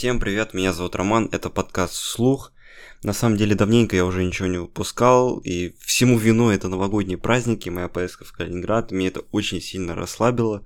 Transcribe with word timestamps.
Всем 0.00 0.18
привет, 0.18 0.54
меня 0.54 0.72
зовут 0.72 0.96
Роман, 0.96 1.28
это 1.30 1.50
подкаст 1.50 1.92
«Слух». 1.92 2.54
На 3.02 3.12
самом 3.12 3.36
деле 3.36 3.54
давненько 3.54 3.94
я 3.96 4.06
уже 4.06 4.24
ничего 4.24 4.48
не 4.48 4.56
выпускал, 4.56 5.36
и 5.40 5.74
всему 5.78 6.16
виной 6.16 6.54
это 6.54 6.68
новогодние 6.68 7.18
праздники, 7.18 7.68
моя 7.68 7.86
поездка 7.88 8.24
в 8.24 8.32
Калининград, 8.32 8.92
меня 8.92 9.08
это 9.08 9.20
очень 9.30 9.60
сильно 9.60 9.94
расслабило. 9.94 10.64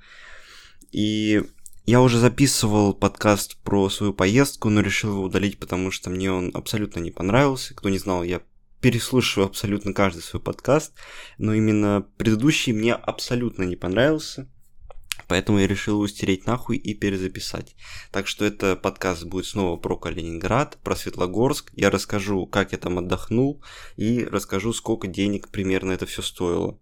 И 0.93 1.43
я 1.85 2.01
уже 2.01 2.21
записывал 2.21 2.95
подкаст 2.95 3.57
про 3.65 3.91
свою 3.91 4.15
поездку, 4.15 4.71
но 4.71 4.83
решил 4.83 5.15
его 5.15 5.25
удалить, 5.25 5.59
потому 5.59 5.91
что 5.91 6.11
мне 6.11 6.31
он 6.31 6.53
абсолютно 6.55 7.01
не 7.01 7.11
понравился. 7.11 7.75
Кто 7.75 7.89
не 7.89 7.99
знал, 7.99 8.23
я 8.23 8.41
переслушиваю 8.81 9.49
абсолютно 9.49 9.93
каждый 9.93 10.23
свой 10.23 10.41
подкаст, 10.41 10.93
но 11.39 11.55
именно 11.55 12.07
предыдущий 12.19 12.73
мне 12.73 12.95
абсолютно 12.95 13.65
не 13.65 13.75
понравился. 13.75 14.49
Поэтому 15.29 15.59
я 15.59 15.67
решил 15.67 15.97
его 15.97 16.09
стереть 16.09 16.47
нахуй 16.47 16.77
и 16.77 16.95
перезаписать. 16.95 17.75
Так 18.11 18.27
что 18.27 18.45
это 18.45 18.77
подкаст 18.77 19.25
будет 19.25 19.47
снова 19.47 19.77
про 19.77 19.97
Калининград, 19.97 20.79
про 20.83 20.97
Светлогорск. 20.97 21.71
Я 21.75 21.91
расскажу, 21.91 22.47
как 22.47 22.73
я 22.73 22.79
там 22.79 22.99
отдохнул, 22.99 23.63
и 23.97 24.25
расскажу, 24.25 24.73
сколько 24.73 25.07
денег 25.07 25.49
примерно 25.49 25.93
это 25.93 26.07
все 26.07 26.23
стоило. 26.23 26.79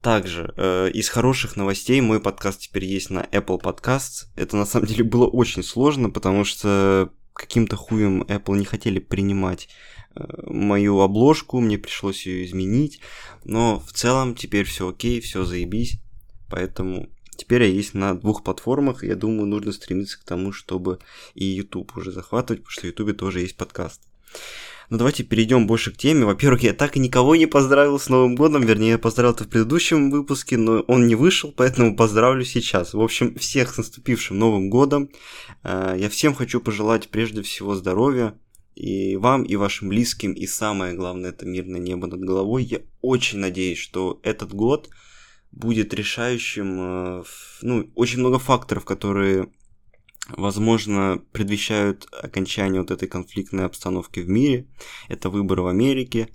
Также, 0.00 0.52
э, 0.56 0.90
из 0.92 1.08
хороших 1.08 1.56
новостей 1.56 2.00
мой 2.00 2.20
подкаст 2.20 2.62
теперь 2.62 2.84
есть 2.84 3.10
на 3.10 3.20
Apple 3.20 3.62
Podcasts. 3.62 4.26
Это 4.34 4.56
на 4.56 4.66
самом 4.66 4.86
деле 4.86 5.04
было 5.04 5.28
очень 5.28 5.62
сложно, 5.62 6.10
потому 6.10 6.44
что 6.44 7.12
каким-то 7.32 7.76
хуем 7.76 8.22
Apple 8.22 8.58
не 8.58 8.64
хотели 8.64 8.98
принимать 8.98 9.68
э, 10.16 10.24
мою 10.46 11.00
обложку, 11.00 11.60
мне 11.60 11.78
пришлось 11.78 12.26
ее 12.26 12.44
изменить. 12.46 13.00
Но 13.44 13.78
в 13.78 13.92
целом 13.92 14.34
теперь 14.34 14.64
все 14.64 14.88
окей, 14.88 15.20
все 15.20 15.44
заебись. 15.44 16.00
Поэтому 16.50 17.08
Теперь 17.52 17.70
есть 17.70 17.92
на 17.92 18.14
двух 18.14 18.42
платформах, 18.44 19.04
я 19.04 19.14
думаю, 19.14 19.44
нужно 19.44 19.72
стремиться 19.72 20.18
к 20.18 20.24
тому, 20.24 20.52
чтобы 20.52 21.00
и 21.34 21.44
YouTube 21.44 21.94
уже 21.98 22.10
захватывать, 22.10 22.62
потому 22.62 22.70
что 22.72 22.80
в 22.80 22.84
YouTube 22.84 23.14
тоже 23.14 23.40
есть 23.40 23.58
подкаст. 23.58 24.00
Но 24.88 24.96
давайте 24.96 25.22
перейдем 25.22 25.66
больше 25.66 25.92
к 25.92 25.98
теме. 25.98 26.24
Во-первых, 26.24 26.62
я 26.62 26.72
так 26.72 26.96
и 26.96 26.98
никого 26.98 27.36
не 27.36 27.44
поздравил 27.44 27.98
с 27.98 28.08
Новым 28.08 28.36
годом, 28.36 28.62
вернее, 28.62 28.92
я 28.92 28.98
поздравил 28.98 29.34
это 29.34 29.44
в 29.44 29.48
предыдущем 29.48 30.10
выпуске, 30.10 30.56
но 30.56 30.80
он 30.88 31.06
не 31.06 31.14
вышел, 31.14 31.52
поэтому 31.56 31.94
поздравлю 31.94 32.42
сейчас. 32.42 32.94
В 32.94 33.02
общем, 33.02 33.34
всех 33.34 33.74
с 33.74 33.76
наступившим 33.76 34.38
Новым 34.38 34.70
годом. 34.70 35.10
Э, 35.62 35.94
я 35.98 36.08
всем 36.08 36.32
хочу 36.32 36.58
пожелать 36.58 37.10
прежде 37.10 37.42
всего 37.42 37.74
здоровья, 37.74 38.34
и 38.76 39.16
вам, 39.16 39.42
и 39.42 39.56
вашим 39.56 39.90
близким, 39.90 40.32
и 40.32 40.46
самое 40.46 40.94
главное, 40.94 41.28
это 41.28 41.44
мирное 41.44 41.80
небо 41.80 42.06
над 42.06 42.20
головой. 42.20 42.64
Я 42.64 42.80
очень 43.02 43.40
надеюсь, 43.40 43.76
что 43.76 44.20
этот 44.22 44.54
год 44.54 44.88
будет 45.52 45.94
решающим. 45.94 46.80
Э, 46.80 47.24
ну, 47.62 47.90
очень 47.94 48.18
много 48.18 48.38
факторов, 48.38 48.84
которые, 48.84 49.48
возможно, 50.28 51.22
предвещают 51.32 52.06
окончание 52.12 52.80
вот 52.80 52.90
этой 52.90 53.08
конфликтной 53.08 53.66
обстановки 53.66 54.20
в 54.20 54.28
мире. 54.28 54.66
Это 55.08 55.30
выборы 55.30 55.62
в 55.62 55.66
Америке 55.68 56.28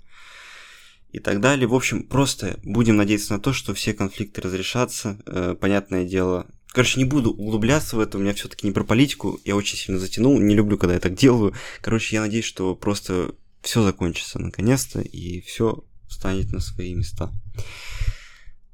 и 1.10 1.18
так 1.18 1.40
далее. 1.40 1.66
В 1.66 1.74
общем, 1.74 2.04
просто 2.04 2.58
будем 2.62 2.96
надеяться 2.96 3.34
на 3.34 3.40
то, 3.40 3.52
что 3.52 3.74
все 3.74 3.92
конфликты 3.92 4.40
разрешатся. 4.40 5.20
Э, 5.26 5.54
понятное 5.60 6.04
дело, 6.04 6.46
Короче, 6.70 7.00
не 7.00 7.06
буду 7.06 7.30
углубляться 7.30 7.96
в 7.96 8.00
это, 8.00 8.18
у 8.18 8.20
меня 8.20 8.34
все-таки 8.34 8.66
не 8.66 8.74
про 8.74 8.84
политику, 8.84 9.40
я 9.44 9.56
очень 9.56 9.78
сильно 9.78 9.98
затянул, 9.98 10.38
не 10.38 10.54
люблю, 10.54 10.76
когда 10.76 10.94
я 10.94 11.00
так 11.00 11.14
делаю. 11.14 11.54
Короче, 11.80 12.14
я 12.14 12.20
надеюсь, 12.20 12.44
что 12.44 12.76
просто 12.76 13.34
все 13.62 13.82
закончится 13.82 14.38
наконец-то, 14.38 15.00
и 15.00 15.40
все 15.40 15.82
встанет 16.08 16.52
на 16.52 16.60
свои 16.60 16.94
места. 16.94 17.32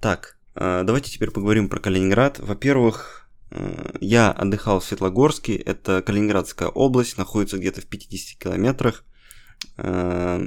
Так, 0.00 0.33
давайте 0.55 1.10
теперь 1.10 1.30
поговорим 1.30 1.69
про 1.69 1.80
Калининград. 1.80 2.38
Во-первых, 2.38 3.28
э, 3.50 3.97
я 4.00 4.30
отдыхал 4.30 4.80
в 4.80 4.84
Светлогорске, 4.84 5.56
это 5.56 6.02
Калининградская 6.02 6.69
область, 6.69 7.19
находится 7.19 7.58
где-то 7.58 7.80
в 7.80 7.86
50 7.86 8.38
километрах. 8.38 9.05
Э, 9.77 10.46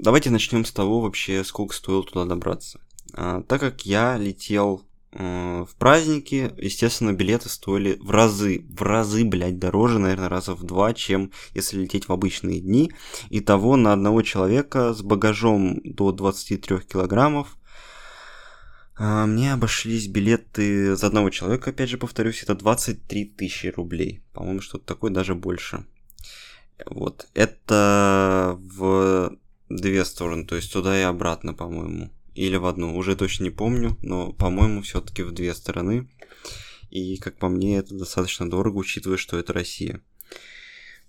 давайте 0.00 0.30
начнем 0.30 0.64
с 0.64 0.72
того 0.72 1.00
вообще, 1.00 1.44
сколько 1.44 1.74
стоило 1.74 2.02
туда 2.02 2.24
добраться. 2.24 2.80
Так 3.14 3.60
как 3.60 3.84
я 3.84 4.16
летел 4.16 4.86
в 5.12 5.68
праздники, 5.78 6.54
естественно, 6.56 7.12
билеты 7.12 7.50
стоили 7.50 7.98
в 8.00 8.10
разы, 8.10 8.64
в 8.70 8.80
разы, 8.80 9.26
блядь, 9.26 9.58
дороже, 9.58 9.98
наверное, 9.98 10.30
раза 10.30 10.54
в 10.54 10.62
два, 10.62 10.94
чем 10.94 11.30
если 11.54 11.78
лететь 11.78 12.08
в 12.08 12.12
обычные 12.12 12.60
дни. 12.60 12.90
Итого 13.28 13.76
на 13.76 13.92
одного 13.92 14.22
человека 14.22 14.94
с 14.94 15.02
багажом 15.02 15.82
до 15.84 16.12
23 16.12 16.78
килограммов 16.90 17.58
а, 17.58 17.61
мне 19.02 19.52
обошлись 19.52 20.06
билеты 20.06 20.94
за 20.94 21.06
одного 21.08 21.30
человека, 21.30 21.70
опять 21.70 21.88
же 21.88 21.98
повторюсь, 21.98 22.42
это 22.42 22.54
23 22.54 23.24
тысячи 23.24 23.66
рублей. 23.66 24.22
По-моему, 24.32 24.60
что-то 24.60 24.84
такое, 24.84 25.10
даже 25.10 25.34
больше. 25.34 25.84
Вот. 26.86 27.26
Это 27.34 28.56
в 28.60 29.36
две 29.68 30.04
стороны, 30.04 30.44
то 30.44 30.56
есть 30.56 30.72
туда 30.72 30.98
и 30.98 31.02
обратно, 31.02 31.54
по-моему. 31.54 32.10
Или 32.34 32.56
в 32.56 32.66
одну, 32.66 32.96
уже 32.96 33.16
точно 33.16 33.44
не 33.44 33.50
помню, 33.50 33.96
но, 34.02 34.32
по-моему, 34.32 34.82
все-таки 34.82 35.22
в 35.22 35.32
две 35.32 35.54
стороны. 35.54 36.08
И, 36.90 37.16
как 37.16 37.38
по 37.38 37.48
мне, 37.48 37.78
это 37.78 37.94
достаточно 37.94 38.48
дорого, 38.48 38.76
учитывая, 38.76 39.16
что 39.16 39.38
это 39.38 39.52
Россия. 39.52 40.00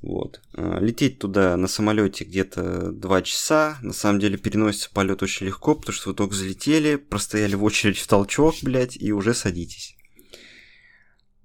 Вот. 0.03 0.41
А, 0.53 0.79
лететь 0.79 1.17
туда 1.19 1.55
на 1.55 1.67
самолете 1.67 2.25
где-то 2.25 2.91
2 2.91 3.21
часа. 3.21 3.79
На 3.81 3.93
самом 3.93 4.19
деле 4.19 4.37
переносится 4.37 4.91
полет 4.91 5.23
очень 5.23 5.47
легко, 5.47 5.75
потому 5.75 5.93
что 5.93 6.09
вы 6.09 6.15
только 6.15 6.35
залетели, 6.35 6.97
простояли 6.97 7.55
в 7.55 7.63
очередь 7.63 7.97
в 7.97 8.05
толчок, 8.05 8.55
блядь, 8.61 8.97
и 8.97 9.13
уже 9.13 9.33
садитесь. 9.33 9.95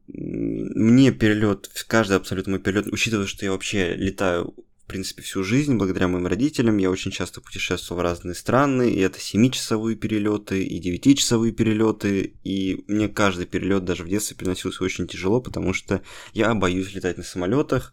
Мне 0.08 1.12
перелет, 1.12 1.70
каждый 1.86 2.16
абсолютно 2.16 2.52
мой 2.52 2.60
перелет, 2.60 2.88
учитывая, 2.88 3.26
что 3.26 3.44
я 3.44 3.52
вообще 3.52 3.94
летаю 3.94 4.54
в 4.84 4.90
принципе, 4.90 5.20
всю 5.22 5.44
жизнь, 5.44 5.76
благодаря 5.76 6.08
моим 6.08 6.26
родителям. 6.26 6.78
Я 6.78 6.90
очень 6.90 7.10
часто 7.10 7.42
путешествовал 7.42 8.00
в 8.00 8.04
разные 8.04 8.34
страны, 8.34 8.90
и 8.90 8.98
это 9.00 9.18
7-часовые 9.18 9.96
перелеты, 9.96 10.64
и 10.64 10.80
9-часовые 10.80 11.52
перелеты, 11.52 12.32
и 12.42 12.84
мне 12.88 13.08
каждый 13.08 13.44
перелет 13.44 13.84
даже 13.84 14.02
в 14.02 14.08
детстве 14.08 14.34
приносился 14.34 14.82
очень 14.82 15.06
тяжело, 15.06 15.42
потому 15.42 15.74
что 15.74 16.00
я 16.32 16.54
боюсь 16.54 16.94
летать 16.94 17.18
на 17.18 17.22
самолетах, 17.22 17.92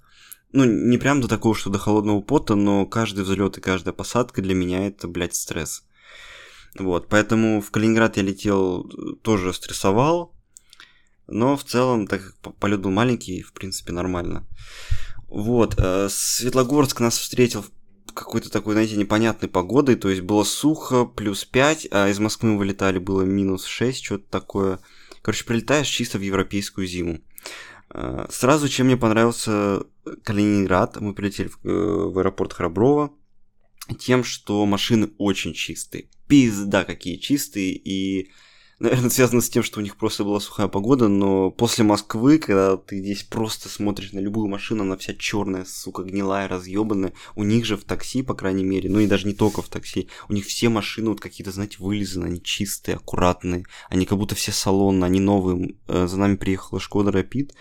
ну, 0.55 0.63
не 0.63 0.97
прям 0.97 1.21
до 1.21 1.27
такого, 1.27 1.53
что 1.53 1.69
до 1.69 1.77
холодного 1.77 2.21
пота, 2.21 2.55
но 2.55 2.85
каждый 2.85 3.25
взлет 3.25 3.57
и 3.57 3.61
каждая 3.61 3.93
посадка 3.93 4.41
для 4.41 4.55
меня 4.55 4.87
это, 4.87 5.07
блядь, 5.07 5.35
стресс. 5.35 5.83
Вот, 6.79 7.09
поэтому 7.09 7.61
в 7.61 7.71
Калининград 7.71 8.17
я 8.17 8.23
летел, 8.23 8.83
тоже 9.21 9.53
стрессовал, 9.53 10.33
но 11.27 11.57
в 11.57 11.63
целом, 11.63 12.07
так 12.07 12.21
как 12.41 12.55
полет 12.55 12.79
был 12.79 12.91
маленький, 12.91 13.41
в 13.41 13.53
принципе, 13.53 13.91
нормально. 13.91 14.47
Вот, 15.27 15.75
э, 15.77 16.07
Светлогорск 16.09 17.01
нас 17.01 17.17
встретил 17.17 17.65
какой-то 18.13 18.49
такой, 18.49 18.73
знаете, 18.73 18.95
непонятной 18.95 19.49
погодой, 19.49 19.95
то 19.95 20.09
есть 20.09 20.21
было 20.21 20.45
сухо, 20.45 21.05
плюс 21.05 21.43
5, 21.43 21.89
а 21.91 22.09
из 22.09 22.19
Москвы 22.19 22.51
мы 22.51 22.59
вылетали, 22.59 22.97
было 22.97 23.23
минус 23.23 23.65
6, 23.65 24.03
что-то 24.03 24.25
такое. 24.29 24.79
Короче, 25.21 25.43
прилетаешь 25.43 25.87
чисто 25.87 26.17
в 26.17 26.21
европейскую 26.21 26.87
зиму. 26.87 27.19
Э, 27.97 28.25
сразу, 28.29 28.67
чем 28.67 28.87
мне 28.87 28.97
понравился 28.97 29.83
Калининград, 30.23 30.99
мы 30.99 31.13
прилетели 31.13 31.47
в, 31.47 31.65
э, 31.65 32.09
в 32.09 32.19
аэропорт 32.19 32.51
Храброво, 32.51 33.13
тем, 33.99 34.25
что 34.25 34.65
машины 34.65 35.11
очень 35.17 35.53
чистые. 35.53 36.09
Пизда 36.27 36.83
какие 36.83 37.15
чистые, 37.15 37.73
и 37.73 38.31
наверное, 38.79 39.09
связано 39.09 39.41
с 39.41 39.49
тем, 39.49 39.63
что 39.63 39.79
у 39.79 39.83
них 39.83 39.95
просто 39.95 40.23
была 40.23 40.39
сухая 40.39 40.67
погода, 40.67 41.07
но 41.07 41.49
после 41.51 41.83
Москвы, 41.83 42.39
когда 42.39 42.77
ты 42.77 42.99
здесь 42.99 43.23
просто 43.23 43.69
смотришь 43.69 44.11
на 44.11 44.19
любую 44.19 44.47
машину, 44.47 44.83
она 44.83 44.97
вся 44.97 45.13
черная, 45.13 45.65
сука, 45.65 46.03
гнилая, 46.03 46.47
разъебанная, 46.47 47.13
у 47.35 47.43
них 47.43 47.65
же 47.65 47.77
в 47.77 47.83
такси, 47.83 48.21
по 48.21 48.33
крайней 48.33 48.63
мере, 48.63 48.89
ну 48.89 48.99
и 48.99 49.07
даже 49.07 49.27
не 49.27 49.33
только 49.33 49.61
в 49.61 49.69
такси, 49.69 50.09
у 50.27 50.33
них 50.33 50.45
все 50.45 50.69
машины 50.69 51.09
вот 51.09 51.21
какие-то, 51.21 51.51
знаете, 51.51 51.77
вылизаны, 51.79 52.25
они 52.25 52.41
чистые, 52.41 52.95
аккуратные, 52.95 53.65
они 53.89 54.05
как 54.05 54.17
будто 54.17 54.35
все 54.35 54.51
салонные, 54.51 55.05
они 55.05 55.19
новые. 55.19 55.75
Э, 55.87 56.07
за 56.07 56.17
нами 56.17 56.35
приехала 56.35 56.79
Шкода 56.79 57.11
Рапид 57.11 57.53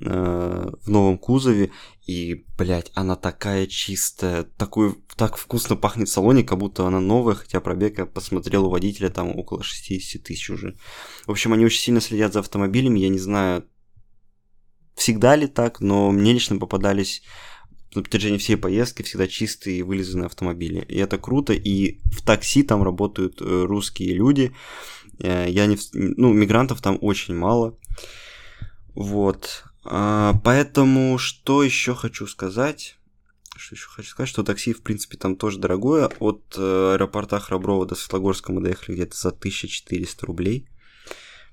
э, 0.00 0.70
в 0.82 0.90
новом 0.90 1.18
кузове, 1.18 1.70
и, 2.10 2.44
блядь, 2.58 2.90
она 2.94 3.14
такая 3.14 3.68
чистая, 3.68 4.42
такой, 4.42 4.96
так 5.14 5.36
вкусно 5.36 5.76
пахнет 5.76 6.08
в 6.08 6.12
салоне, 6.12 6.42
как 6.42 6.58
будто 6.58 6.84
она 6.84 6.98
новая, 6.98 7.36
хотя 7.36 7.60
пробег 7.60 7.98
я 7.98 8.06
посмотрел 8.06 8.66
у 8.66 8.70
водителя 8.70 9.10
там 9.10 9.38
около 9.38 9.62
60 9.62 10.20
тысяч 10.20 10.50
уже. 10.50 10.76
В 11.24 11.30
общем, 11.30 11.52
они 11.52 11.64
очень 11.64 11.80
сильно 11.80 12.00
следят 12.00 12.32
за 12.32 12.40
автомобилями, 12.40 12.98
я 12.98 13.10
не 13.10 13.20
знаю, 13.20 13.64
всегда 14.96 15.36
ли 15.36 15.46
так, 15.46 15.80
но 15.80 16.10
мне 16.10 16.32
лично 16.32 16.58
попадались 16.58 17.22
на 17.94 18.02
протяжении 18.02 18.38
всей 18.38 18.56
поездки 18.56 19.02
всегда 19.02 19.28
чистые 19.28 19.78
и 19.78 19.82
вылизанные 19.82 20.26
автомобили. 20.26 20.80
И 20.88 20.98
это 20.98 21.16
круто, 21.16 21.52
и 21.52 22.00
в 22.06 22.22
такси 22.26 22.64
там 22.64 22.82
работают 22.82 23.40
э, 23.40 23.44
русские 23.44 24.14
люди, 24.14 24.52
э, 25.20 25.46
я 25.48 25.66
не... 25.66 25.78
Ну, 25.92 26.32
мигрантов 26.32 26.82
там 26.82 26.98
очень 27.00 27.36
мало. 27.36 27.78
Вот. 28.96 29.69
А, 29.84 30.34
поэтому 30.44 31.18
что 31.18 31.62
еще 31.62 31.94
хочу 31.94 32.26
сказать? 32.26 32.96
Что 33.56 33.74
еще 33.74 33.88
хочу 33.88 34.08
сказать, 34.08 34.28
что 34.28 34.42
такси, 34.42 34.72
в 34.72 34.82
принципе, 34.82 35.16
там 35.16 35.36
тоже 35.36 35.58
дорогое. 35.58 36.10
От 36.18 36.54
э, 36.56 36.94
аэропорта 36.94 37.38
Храброва 37.38 37.86
до 37.86 37.94
Светлогорска 37.94 38.52
мы 38.52 38.62
доехали 38.62 38.96
где-то 38.96 39.16
за 39.16 39.28
1400 39.28 40.26
рублей. 40.26 40.68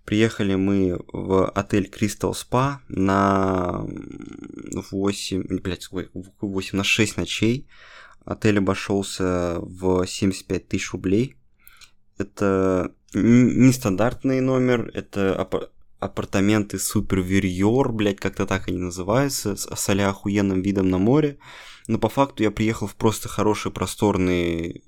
Приехали 0.05 0.55
мы 0.55 1.01
в 1.11 1.49
отель 1.49 1.89
Crystal 1.89 2.31
Spa 2.31 2.77
на 2.87 3.85
8, 4.91 5.59
блядь, 5.61 5.89
8 5.91 6.77
на 6.77 6.83
6 6.85 7.17
ночей. 7.17 7.67
Отель 8.23 8.59
обошелся 8.59 9.57
в 9.59 10.05
75 10.05 10.67
тысяч 10.67 10.93
рублей. 10.93 11.35
Это 12.17 12.93
нестандартный 13.13 14.39
номер, 14.39 14.89
это 14.93 15.47
апартаменты 15.99 16.79
суперверьер, 16.79 17.91
блядь, 17.91 18.19
как-то 18.19 18.45
так 18.45 18.67
они 18.67 18.77
называются, 18.77 19.55
с, 19.55 19.67
с 19.67 19.89
охуенным 19.89 20.61
видом 20.61 20.89
на 20.89 20.97
море. 20.97 21.37
Но 21.87 21.97
по 21.97 22.09
факту 22.09 22.43
я 22.43 22.51
приехал 22.51 22.87
в 22.87 22.95
просто 22.95 23.29
хорошие 23.29 23.71
просторные... 23.71 24.81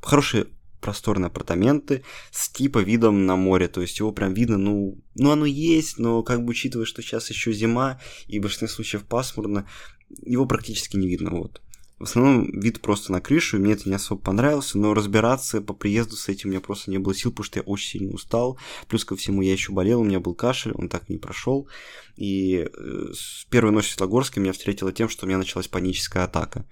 Хорошие 0.00 0.46
просторные 0.80 1.26
апартаменты 1.26 2.04
с 2.30 2.48
типа 2.48 2.78
видом 2.78 3.26
на 3.26 3.36
море, 3.36 3.68
то 3.68 3.80
есть 3.80 3.98
его 3.98 4.12
прям 4.12 4.32
видно, 4.32 4.56
ну, 4.58 4.96
ну 5.16 5.32
оно 5.32 5.44
есть, 5.44 5.98
но 5.98 6.22
как 6.22 6.44
бы 6.44 6.50
учитывая, 6.50 6.86
что 6.86 7.02
сейчас 7.02 7.30
еще 7.30 7.52
зима 7.52 8.00
и 8.28 8.38
в 8.38 8.42
большинстве 8.42 8.68
случаев 8.68 9.04
пасмурно, 9.04 9.66
его 10.22 10.46
практически 10.46 10.96
не 10.96 11.08
видно, 11.08 11.30
вот. 11.30 11.60
В 11.98 12.04
основном 12.04 12.48
вид 12.60 12.80
просто 12.80 13.10
на 13.10 13.20
крышу, 13.20 13.58
мне 13.58 13.72
это 13.72 13.88
не 13.88 13.96
особо 13.96 14.20
понравилось, 14.20 14.74
но 14.74 14.94
разбираться 14.94 15.60
по 15.60 15.74
приезду 15.74 16.14
с 16.14 16.28
этим 16.28 16.48
у 16.48 16.52
меня 16.52 16.60
просто 16.60 16.92
не 16.92 16.98
было 16.98 17.12
сил, 17.12 17.32
потому 17.32 17.44
что 17.44 17.58
я 17.58 17.64
очень 17.64 17.90
сильно 17.90 18.14
устал. 18.14 18.56
Плюс 18.86 19.04
ко 19.04 19.16
всему 19.16 19.42
я 19.42 19.52
еще 19.52 19.72
болел, 19.72 20.00
у 20.00 20.04
меня 20.04 20.20
был 20.20 20.34
кашель, 20.34 20.72
он 20.72 20.88
так 20.88 21.08
и 21.08 21.14
не 21.14 21.18
прошел. 21.18 21.68
И 22.16 22.68
э, 22.72 23.12
с 23.12 23.46
первой 23.50 23.72
ночи 23.72 23.88
в 23.88 23.90
Светлогорске 23.90 24.38
меня 24.40 24.52
встретило 24.52 24.92
тем, 24.92 25.08
что 25.08 25.26
у 25.26 25.28
меня 25.28 25.38
началась 25.38 25.66
паническая 25.66 26.24
атака. 26.24 26.66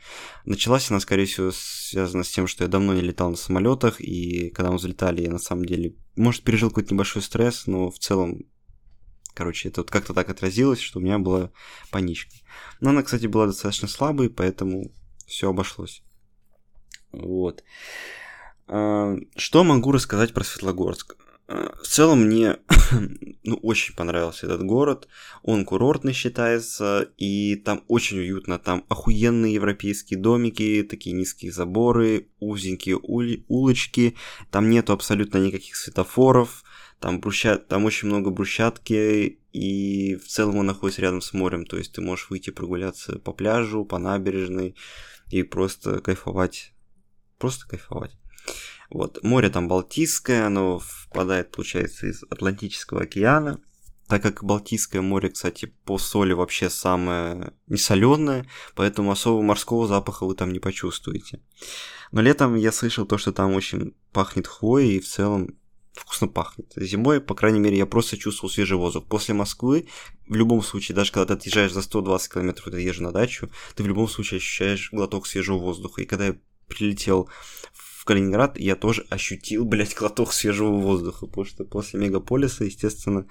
Началась 0.44 0.90
она, 0.90 1.00
скорее 1.00 1.26
всего, 1.26 1.50
связана 1.52 2.23
с 2.23 2.31
тем, 2.31 2.46
что 2.46 2.62
я 2.62 2.69
давно 2.69 2.94
не 2.94 3.00
летал 3.00 3.31
на 3.31 3.37
самолетах, 3.37 4.00
и 4.00 4.50
когда 4.50 4.70
мы 4.70 4.76
взлетали, 4.76 5.23
я 5.23 5.31
на 5.31 5.38
самом 5.38 5.64
деле, 5.64 5.96
может, 6.14 6.44
пережил 6.44 6.69
какой-то 6.69 6.94
небольшой 6.94 7.23
стресс, 7.23 7.67
но 7.67 7.90
в 7.90 7.99
целом 7.99 8.44
Короче, 9.34 9.69
это 9.69 9.82
вот 9.82 9.90
как-то 9.90 10.14
так 10.14 10.31
отразилось, 10.31 10.81
что 10.81 10.99
у 10.99 11.02
меня 11.02 11.19
была 11.19 11.50
паничка. 11.90 12.32
Но 12.81 12.88
она, 12.88 13.02
кстати, 13.02 13.26
была 13.26 13.46
достаточно 13.46 13.87
слабой, 13.87 14.31
поэтому 14.31 14.94
все 15.26 15.50
обошлось. 15.50 16.02
Вот. 17.12 17.64
А, 18.69 19.17
что 19.37 19.64
могу 19.64 19.93
рассказать 19.93 20.32
про 20.32 20.44
Светлогорск? 20.44 21.17
А, 21.49 21.73
в 21.82 21.87
целом 21.87 22.25
мне 22.25 22.58
ну, 23.44 23.56
очень 23.56 23.94
понравился 23.94 24.46
этот 24.46 24.62
город. 24.64 25.08
Он 25.43 25.64
курортный 25.64 26.12
считается, 26.12 27.08
и 27.17 27.56
там 27.56 27.84
очень 27.88 28.19
уютно. 28.19 28.58
Там 28.58 28.84
охуенные 28.88 29.55
европейские 29.55 30.19
домики, 30.19 30.87
такие 30.88 31.14
низкие 31.14 31.52
заборы, 31.52 32.28
узенькие 32.40 32.99
ули- 32.99 33.44
улочки. 33.49 34.17
Там 34.50 34.70
нету 34.70 34.93
абсолютно 34.93 35.38
никаких 35.38 35.76
светофоров. 35.76 36.64
Там, 36.99 37.20
брусчат... 37.20 37.69
там 37.69 37.84
очень 37.84 38.08
много 38.08 38.31
брусчатки, 38.31 39.38
и 39.52 40.17
в 40.17 40.26
целом 40.26 40.56
он 40.56 40.67
находится 40.67 41.02
рядом 41.02 41.20
с 41.20 41.34
морем. 41.34 41.67
То 41.67 41.76
есть 41.76 41.93
ты 41.93 42.00
можешь 42.00 42.31
выйти 42.31 42.50
прогуляться 42.50 43.19
по 43.19 43.32
пляжу, 43.32 43.84
по 43.84 43.99
набережной 43.99 44.75
и 45.28 45.43
просто 45.43 46.00
кайфовать. 46.00 46.73
Просто 47.38 47.67
кайфовать. 47.67 48.17
Вот. 48.90 49.23
Море 49.23 49.50
там 49.50 49.69
Балтийское, 49.69 50.46
оно 50.46 50.78
впадает, 50.78 51.50
получается, 51.50 52.06
из 52.06 52.23
Атлантического 52.31 53.02
океана. 53.02 53.61
Так 54.08 54.23
как 54.23 54.44
Балтийское 54.44 55.02
море, 55.02 55.31
кстати, 55.31 55.67
по 55.84 55.99
соли 55.99 56.32
вообще 56.32 56.70
самое 56.70 57.52
несоленое, 57.67 58.49
поэтому 58.76 59.11
особого 59.11 59.43
морского 59.43 59.88
запаха 59.88 60.25
вы 60.25 60.37
там 60.37 60.52
не 60.52 60.61
почувствуете. 60.61 61.40
Но 62.12 62.20
летом 62.20 62.55
я 62.55 62.70
слышал 62.70 63.05
то, 63.05 63.19
что 63.19 63.32
там 63.32 63.55
очень 63.55 63.96
пахнет 64.12 64.46
хвоей, 64.46 64.96
и 64.96 65.00
в 65.00 65.08
целом 65.08 65.58
вкусно 65.96 66.28
пахнет. 66.28 66.72
Зимой, 66.76 67.20
по 67.20 67.34
крайней 67.34 67.60
мере, 67.60 67.76
я 67.76 67.87
просто 67.87 68.16
чувствовал 68.16 68.50
свежий 68.50 68.76
воздух. 68.76 69.06
После 69.06 69.34
Москвы, 69.34 69.88
в 70.26 70.34
любом 70.34 70.62
случае, 70.62 70.94
даже 70.94 71.12
когда 71.12 71.26
ты 71.26 71.32
отъезжаешь 71.34 71.72
за 71.72 71.82
120 71.82 72.32
километров, 72.32 72.72
ты 72.72 72.81
езжу 72.81 73.02
на 73.02 73.12
дачу, 73.12 73.50
ты 73.75 73.82
в 73.82 73.87
любом 73.87 74.08
случае 74.08 74.38
ощущаешь 74.38 74.90
глоток 74.93 75.26
свежего 75.26 75.58
воздуха. 75.58 76.02
И 76.02 76.06
когда 76.06 76.26
я 76.26 76.37
прилетел 76.69 77.28
в 77.72 78.04
Калининград, 78.04 78.58
я 78.58 78.76
тоже 78.76 79.04
ощутил, 79.10 79.64
блядь, 79.64 79.94
глоток 79.94 80.32
свежего 80.32 80.76
воздуха, 80.76 81.26
потому 81.26 81.44
что 81.44 81.64
после 81.64 82.00
мегаполиса, 82.00 82.64
естественно, 82.64 83.26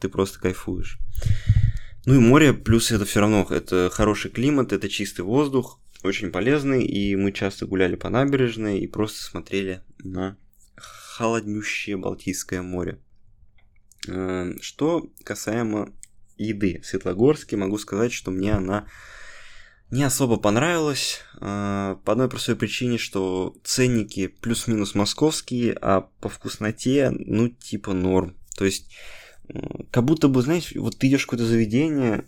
ты 0.00 0.08
просто 0.08 0.40
кайфуешь. 0.40 0.98
Ну 2.06 2.14
и 2.14 2.18
море, 2.18 2.52
плюс 2.52 2.92
это 2.92 3.04
все 3.04 3.20
равно, 3.20 3.46
это 3.50 3.90
хороший 3.92 4.30
климат, 4.30 4.72
это 4.72 4.88
чистый 4.88 5.22
воздух, 5.22 5.80
очень 6.04 6.30
полезный, 6.30 6.84
и 6.84 7.16
мы 7.16 7.32
часто 7.32 7.66
гуляли 7.66 7.96
по 7.96 8.08
набережной 8.08 8.78
и 8.78 8.86
просто 8.86 9.22
смотрели 9.22 9.82
на 9.98 10.36
холоднющее 11.16 11.96
Балтийское 11.96 12.60
море. 12.60 13.00
Э, 14.06 14.52
что 14.60 15.10
касаемо 15.24 15.92
еды 16.36 16.80
в 16.82 16.86
Светлогорске, 16.86 17.56
могу 17.56 17.78
сказать, 17.78 18.12
что 18.12 18.30
мне 18.30 18.52
она 18.52 18.86
не 19.90 20.02
особо 20.02 20.36
понравилась. 20.36 21.20
Э, 21.40 21.96
по 22.04 22.12
одной 22.12 22.28
простой 22.28 22.54
причине, 22.54 22.98
что 22.98 23.56
ценники 23.64 24.26
плюс-минус 24.26 24.94
московские, 24.94 25.72
а 25.80 26.02
по 26.20 26.28
вкусноте, 26.28 27.10
ну, 27.10 27.48
типа 27.48 27.94
норм. 27.94 28.36
То 28.58 28.66
есть, 28.66 28.94
как 29.90 30.04
будто 30.04 30.28
бы, 30.28 30.42
знаешь, 30.42 30.72
вот 30.74 30.98
ты 30.98 31.08
идешь 31.08 31.22
в 31.22 31.26
какое-то 31.26 31.46
заведение, 31.46 32.26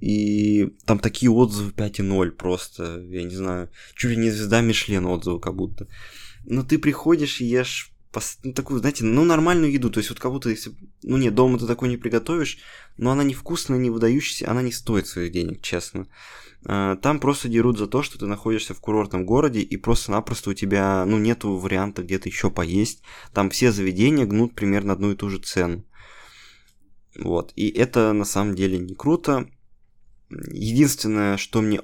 и 0.00 0.76
там 0.86 1.00
такие 1.00 1.30
отзывы 1.32 1.72
5,0 1.72 2.30
просто, 2.30 3.00
я 3.00 3.24
не 3.24 3.34
знаю, 3.34 3.68
чуть 3.96 4.12
ли 4.12 4.16
не 4.16 4.30
звезда 4.30 4.60
Мишлен 4.60 5.06
отзывы 5.06 5.40
как 5.40 5.56
будто. 5.56 5.88
Но 6.44 6.62
ты 6.62 6.78
приходишь 6.78 7.40
и 7.40 7.46
ешь 7.46 7.92
такую, 8.54 8.80
знаете, 8.80 9.04
ну, 9.04 9.24
нормальную 9.24 9.72
еду. 9.72 9.90
То 9.90 9.98
есть 9.98 10.10
вот 10.10 10.22
будто, 10.22 10.50
если... 10.50 10.72
Ну, 11.02 11.16
нет, 11.16 11.34
дома 11.34 11.58
ты 11.58 11.66
такой 11.66 11.88
не 11.88 11.96
приготовишь, 11.96 12.58
но 12.96 13.10
она 13.10 13.24
невкусная, 13.24 13.78
не 13.78 13.90
выдающаяся, 13.90 14.50
она 14.50 14.62
не 14.62 14.72
стоит 14.72 15.06
своих 15.06 15.32
денег, 15.32 15.62
честно. 15.62 16.08
А, 16.64 16.96
там 16.96 17.20
просто 17.20 17.48
дерут 17.48 17.78
за 17.78 17.86
то, 17.86 18.02
что 18.02 18.18
ты 18.18 18.26
находишься 18.26 18.74
в 18.74 18.80
курортном 18.80 19.24
городе, 19.24 19.60
и 19.60 19.76
просто-напросто 19.76 20.50
у 20.50 20.54
тебя, 20.54 21.04
ну, 21.04 21.18
нету 21.18 21.56
варианта 21.56 22.02
где-то 22.02 22.28
еще 22.28 22.50
поесть. 22.50 23.02
Там 23.32 23.50
все 23.50 23.72
заведения 23.72 24.26
гнут 24.26 24.54
примерно 24.54 24.92
одну 24.92 25.12
и 25.12 25.16
ту 25.16 25.28
же 25.28 25.38
цену. 25.38 25.84
Вот, 27.16 27.52
и 27.56 27.68
это 27.68 28.12
на 28.12 28.24
самом 28.24 28.54
деле 28.54 28.78
не 28.78 28.94
круто. 28.94 29.48
Единственное, 30.30 31.36
что 31.36 31.60
мне 31.62 31.80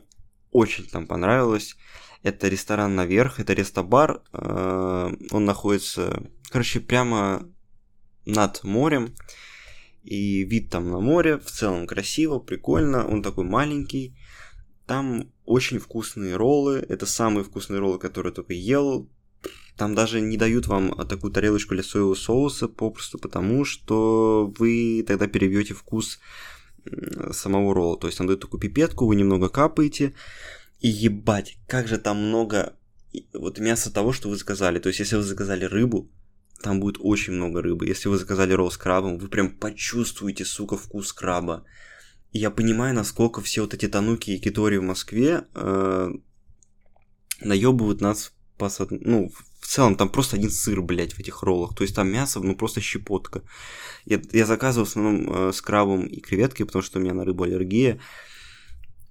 очень 0.52 0.86
там 0.86 1.06
понравилось, 1.06 1.76
это 2.24 2.48
ресторан 2.48 2.94
наверх, 2.94 3.38
это 3.38 3.52
рестобар. 3.52 4.22
Э, 4.32 5.12
он 5.30 5.44
находится, 5.44 6.22
короче, 6.48 6.80
прямо 6.80 7.46
над 8.24 8.64
морем. 8.64 9.14
И 10.02 10.42
вид 10.44 10.70
там 10.70 10.90
на 10.90 11.00
море, 11.00 11.38
в 11.38 11.50
целом 11.50 11.86
красиво, 11.86 12.38
прикольно. 12.38 13.06
Он 13.06 13.22
такой 13.22 13.44
маленький. 13.44 14.16
Там 14.86 15.30
очень 15.44 15.78
вкусные 15.78 16.36
роллы. 16.36 16.84
Это 16.88 17.04
самые 17.04 17.44
вкусные 17.44 17.78
роллы, 17.78 17.98
которые 17.98 18.30
я 18.30 18.34
только 18.34 18.54
ел. 18.54 19.08
Там 19.76 19.94
даже 19.94 20.22
не 20.22 20.38
дают 20.38 20.66
вам 20.66 20.94
такую 21.06 21.30
тарелочку 21.30 21.74
для 21.74 21.82
соевого 21.82 22.14
соуса, 22.14 22.68
попросту 22.68 23.18
потому, 23.18 23.66
что 23.66 24.52
вы 24.58 25.04
тогда 25.06 25.26
перебьете 25.26 25.74
вкус 25.74 26.20
самого 27.32 27.74
ролла. 27.74 27.98
То 27.98 28.06
есть 28.06 28.16
там 28.16 28.26
дают 28.26 28.40
такую 28.40 28.60
пипетку, 28.60 29.06
вы 29.06 29.16
немного 29.16 29.50
капаете, 29.50 30.14
и 30.84 30.88
ебать, 30.88 31.56
как 31.66 31.88
же 31.88 31.96
там 31.96 32.18
много 32.18 32.76
вот 33.32 33.58
мяса 33.58 33.90
того, 33.90 34.12
что 34.12 34.28
вы 34.28 34.36
заказали. 34.36 34.78
То 34.78 34.88
есть, 34.88 35.00
если 35.00 35.16
вы 35.16 35.22
заказали 35.22 35.64
рыбу, 35.64 36.10
там 36.62 36.78
будет 36.78 36.96
очень 37.00 37.32
много 37.32 37.62
рыбы. 37.62 37.86
Если 37.86 38.10
вы 38.10 38.18
заказали 38.18 38.52
ролл 38.52 38.70
с 38.70 38.76
крабом, 38.76 39.16
вы 39.16 39.28
прям 39.28 39.50
почувствуете, 39.50 40.44
сука, 40.44 40.76
вкус 40.76 41.14
краба. 41.14 41.64
И 42.32 42.38
я 42.38 42.50
понимаю, 42.50 42.94
насколько 42.94 43.40
все 43.40 43.62
вот 43.62 43.72
эти 43.72 43.88
тануки 43.88 44.32
и 44.32 44.38
китори 44.38 44.76
в 44.76 44.82
Москве 44.82 45.44
э, 45.54 46.10
наебывают 47.40 48.02
нас 48.02 48.32
по 48.58 48.70
ну, 48.90 49.32
в 49.60 49.66
целом 49.66 49.96
там 49.96 50.10
просто 50.10 50.36
один 50.36 50.50
сыр, 50.50 50.82
блядь, 50.82 51.14
в 51.14 51.18
этих 51.18 51.42
роллах. 51.42 51.74
То 51.74 51.84
есть 51.84 51.96
там 51.96 52.12
мясо, 52.12 52.40
ну, 52.40 52.54
просто 52.54 52.82
щепотка. 52.82 53.40
Я, 54.04 54.20
я 54.32 54.44
заказывал 54.44 54.84
в 54.84 54.90
основном 54.90 55.48
э, 55.48 55.52
с 55.54 55.62
крабом 55.62 56.04
и 56.04 56.20
креветкой, 56.20 56.66
потому 56.66 56.82
что 56.82 56.98
у 56.98 57.02
меня 57.02 57.14
на 57.14 57.24
рыбу 57.24 57.44
аллергия. 57.44 58.00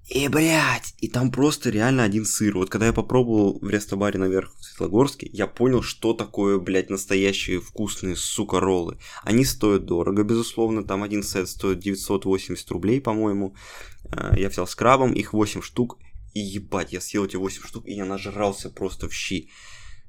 И, 0.09 0.27
блядь, 0.27 0.93
и 0.99 1.07
там 1.07 1.31
просто 1.31 1.69
реально 1.69 2.03
один 2.03 2.25
сыр. 2.25 2.57
Вот 2.57 2.69
когда 2.69 2.87
я 2.87 2.93
попробовал 2.93 3.59
в 3.61 3.69
рестобаре 3.69 4.19
наверх 4.19 4.53
в 4.57 4.63
Светлогорске, 4.63 5.29
я 5.31 5.47
понял, 5.47 5.81
что 5.81 6.13
такое, 6.13 6.59
блядь, 6.59 6.89
настоящие 6.89 7.61
вкусные, 7.61 8.17
сука, 8.17 8.59
роллы. 8.59 8.97
Они 9.23 9.45
стоят 9.45 9.85
дорого, 9.85 10.23
безусловно. 10.23 10.83
Там 10.83 11.03
один 11.03 11.23
сет 11.23 11.47
стоит 11.47 11.79
980 11.79 12.69
рублей, 12.71 12.99
по-моему. 12.99 13.55
Э, 14.03 14.33
я 14.37 14.49
взял 14.49 14.67
с 14.67 14.75
крабом, 14.75 15.13
их 15.13 15.31
8 15.31 15.61
штук. 15.61 15.97
И 16.33 16.39
ебать, 16.39 16.91
я 16.91 16.99
съел 16.99 17.25
эти 17.25 17.37
8 17.37 17.63
штук, 17.65 17.87
и 17.87 17.93
я 17.93 18.03
нажрался 18.03 18.69
просто 18.69 19.07
в 19.07 19.13
щи. 19.13 19.51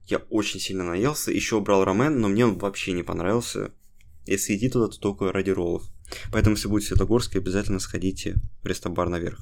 Я 0.07 0.19
очень 0.29 0.59
сильно 0.59 0.83
наелся. 0.83 1.31
Еще 1.31 1.61
брал 1.61 1.85
рамен, 1.85 2.21
но 2.21 2.29
мне 2.29 2.45
он 2.45 2.59
вообще 2.59 2.93
не 2.93 3.05
понравился. 3.05 3.73
Если 4.27 4.57
идти 4.57 4.69
туда, 4.69 4.89
то 4.89 4.99
только 4.99 5.31
ради 5.31 5.51
роллов. 5.51 5.85
Поэтому, 6.33 6.57
если 6.57 6.69
будете 6.69 6.87
в 6.87 6.89
Светлогорске, 6.89 7.39
обязательно 7.39 7.79
сходите 7.79 8.37
в 8.63 8.67
рестобар 8.67 9.09
наверх. 9.09 9.39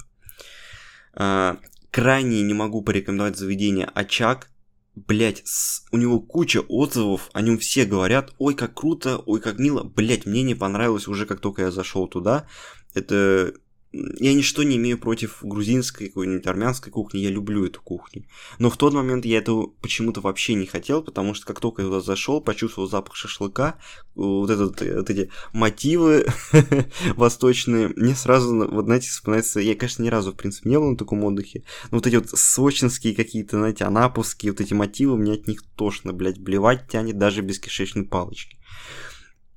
А, 1.14 1.58
крайне 1.90 2.42
не 2.42 2.54
могу 2.54 2.82
порекомендовать 2.82 3.36
заведение 3.36 3.86
Очаг. 3.86 4.48
Блять, 4.94 5.42
у 5.90 5.96
него 5.96 6.20
куча 6.20 6.60
отзывов, 6.60 7.30
о 7.32 7.40
нем 7.40 7.56
все 7.56 7.86
говорят, 7.86 8.34
ой, 8.36 8.54
как 8.54 8.74
круто, 8.74 9.18
ой, 9.24 9.40
как 9.40 9.58
мило. 9.58 9.84
Блять, 9.84 10.26
мне 10.26 10.42
не 10.42 10.54
понравилось 10.54 11.08
уже, 11.08 11.24
как 11.24 11.40
только 11.40 11.62
я 11.62 11.70
зашел 11.70 12.08
туда. 12.08 12.46
Это 12.92 13.54
я 13.92 14.32
ничто 14.32 14.62
не 14.62 14.76
имею 14.76 14.98
против 14.98 15.38
грузинской, 15.42 16.08
какой-нибудь 16.08 16.46
армянской 16.46 16.90
кухни, 16.90 17.18
я 17.18 17.30
люблю 17.30 17.66
эту 17.66 17.82
кухню. 17.82 18.24
Но 18.58 18.70
в 18.70 18.76
тот 18.78 18.94
момент 18.94 19.26
я 19.26 19.38
этого 19.38 19.66
почему-то 19.66 20.20
вообще 20.22 20.54
не 20.54 20.66
хотел, 20.66 21.02
потому 21.02 21.34
что 21.34 21.46
как 21.46 21.60
только 21.60 21.82
я 21.82 21.88
туда 21.88 22.00
зашел, 22.00 22.40
почувствовал 22.40 22.88
запах 22.88 23.16
шашлыка, 23.16 23.78
вот, 24.14 24.48
этот, 24.48 24.80
вот 24.80 25.10
эти 25.10 25.30
мотивы 25.52 26.26
восточные, 27.16 27.88
мне 27.88 28.14
сразу, 28.14 28.66
вот 28.68 28.86
знаете, 28.86 29.10
вспоминается, 29.10 29.60
я, 29.60 29.74
конечно, 29.74 30.02
ни 30.02 30.08
разу, 30.08 30.32
в 30.32 30.36
принципе, 30.36 30.70
не 30.70 30.78
был 30.78 30.90
на 30.90 30.96
таком 30.96 31.22
отдыхе, 31.24 31.64
но 31.90 31.98
вот 31.98 32.06
эти 32.06 32.16
вот 32.16 32.30
сочинские 32.30 33.14
какие-то, 33.14 33.58
знаете, 33.58 33.84
анаповские, 33.84 34.52
вот 34.52 34.60
эти 34.62 34.72
мотивы, 34.72 35.18
мне 35.18 35.32
от 35.32 35.46
них 35.46 35.62
тошно, 35.76 36.14
блядь, 36.14 36.40
блевать 36.40 36.88
тянет 36.88 37.18
даже 37.18 37.42
без 37.42 37.58
кишечной 37.58 38.04
палочки. 38.04 38.56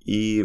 И 0.04 0.44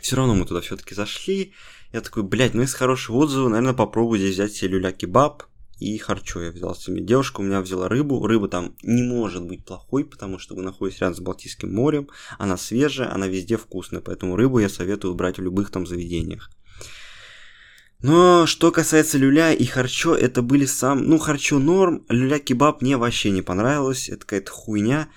все 0.00 0.16
равно 0.16 0.34
мы 0.34 0.46
туда 0.46 0.60
все-таки 0.60 0.94
зашли, 0.94 1.52
я 1.94 2.00
такой, 2.00 2.24
блядь, 2.24 2.54
ну 2.54 2.62
если 2.62 2.76
хорошие 2.76 3.16
отзывы, 3.16 3.48
наверное, 3.48 3.72
попробую 3.72 4.18
здесь 4.18 4.34
взять 4.34 4.52
себе 4.52 4.72
люля-кебаб. 4.72 5.44
И 5.78 5.96
харчо 5.98 6.42
я 6.42 6.50
взял 6.50 6.74
себе. 6.74 7.00
Девушка 7.00 7.40
у 7.40 7.44
меня 7.44 7.60
взяла 7.60 7.88
рыбу. 7.88 8.26
Рыба 8.26 8.48
там 8.48 8.74
не 8.82 9.02
может 9.02 9.44
быть 9.44 9.64
плохой, 9.64 10.04
потому 10.04 10.40
что 10.40 10.56
вы 10.56 10.62
находитесь 10.62 11.00
рядом 11.00 11.14
с 11.16 11.20
Балтийским 11.20 11.72
морем. 11.72 12.08
Она 12.36 12.56
свежая, 12.56 13.12
она 13.14 13.28
везде 13.28 13.56
вкусная. 13.56 14.00
Поэтому 14.00 14.34
рыбу 14.34 14.58
я 14.58 14.68
советую 14.68 15.14
брать 15.14 15.38
в 15.38 15.42
любых 15.42 15.70
там 15.70 15.86
заведениях. 15.86 16.50
Но 18.00 18.46
что 18.46 18.72
касается 18.72 19.16
люля 19.16 19.52
и 19.52 19.64
харчо, 19.64 20.16
это 20.16 20.42
были 20.42 20.64
сам... 20.66 21.04
Ну, 21.04 21.18
харчо 21.18 21.60
норм, 21.60 22.04
люля-кебаб 22.08 22.82
мне 22.82 22.96
вообще 22.96 23.30
не 23.30 23.42
понравилось. 23.42 24.08
Это 24.08 24.20
какая-то 24.20 24.50
хуйня. 24.50 25.08